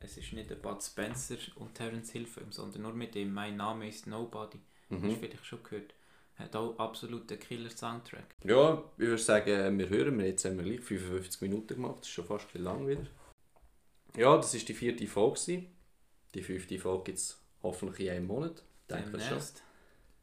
[0.00, 3.56] es ist nicht ein Bud Spencer und Terence Hill Film, sondern nur mit ihm, mein
[3.56, 4.60] Name ist Nobody,
[4.92, 5.14] hast du Mhm.
[5.16, 5.94] vielleicht schon gehört.
[6.38, 8.36] Hat auch absolut einen Killer-Soundtrack.
[8.44, 12.08] Ja, ich würde sagen, wir hören, wir jetzt haben wir gleich 55 Minuten gemacht, das
[12.08, 13.06] ist schon fast ein bisschen lang wieder.
[14.16, 15.64] Ja, das ist die vierte Folge.
[16.34, 19.38] Die fünfte Folge gibt es hoffentlich in einem Monat, denke schon.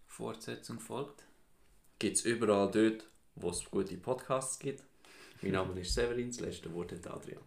[0.08, 1.24] Fortsetzung folgt.
[2.00, 4.84] Gibt es überall dort, wo es gute Podcasts gibt.
[5.42, 7.42] Mein Name ist Severin, das letzte Wort hat Adrian.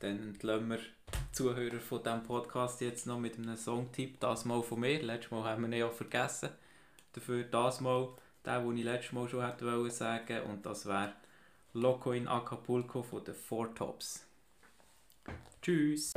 [0.00, 4.20] Dann entlassen wir die Zuhörer von diesem Podcast jetzt noch mit einem Songtipp.
[4.20, 5.02] Das mal von mir.
[5.02, 6.50] Letztes Mal haben wir ihn ja vergessen.
[7.14, 8.08] Dafür das mal,
[8.44, 11.12] der, den ich letztes Mal schon hätte wollen sagen Und das wäre
[11.72, 14.26] Loco in Acapulco von den Four Tops.
[15.62, 16.12] Tschüss!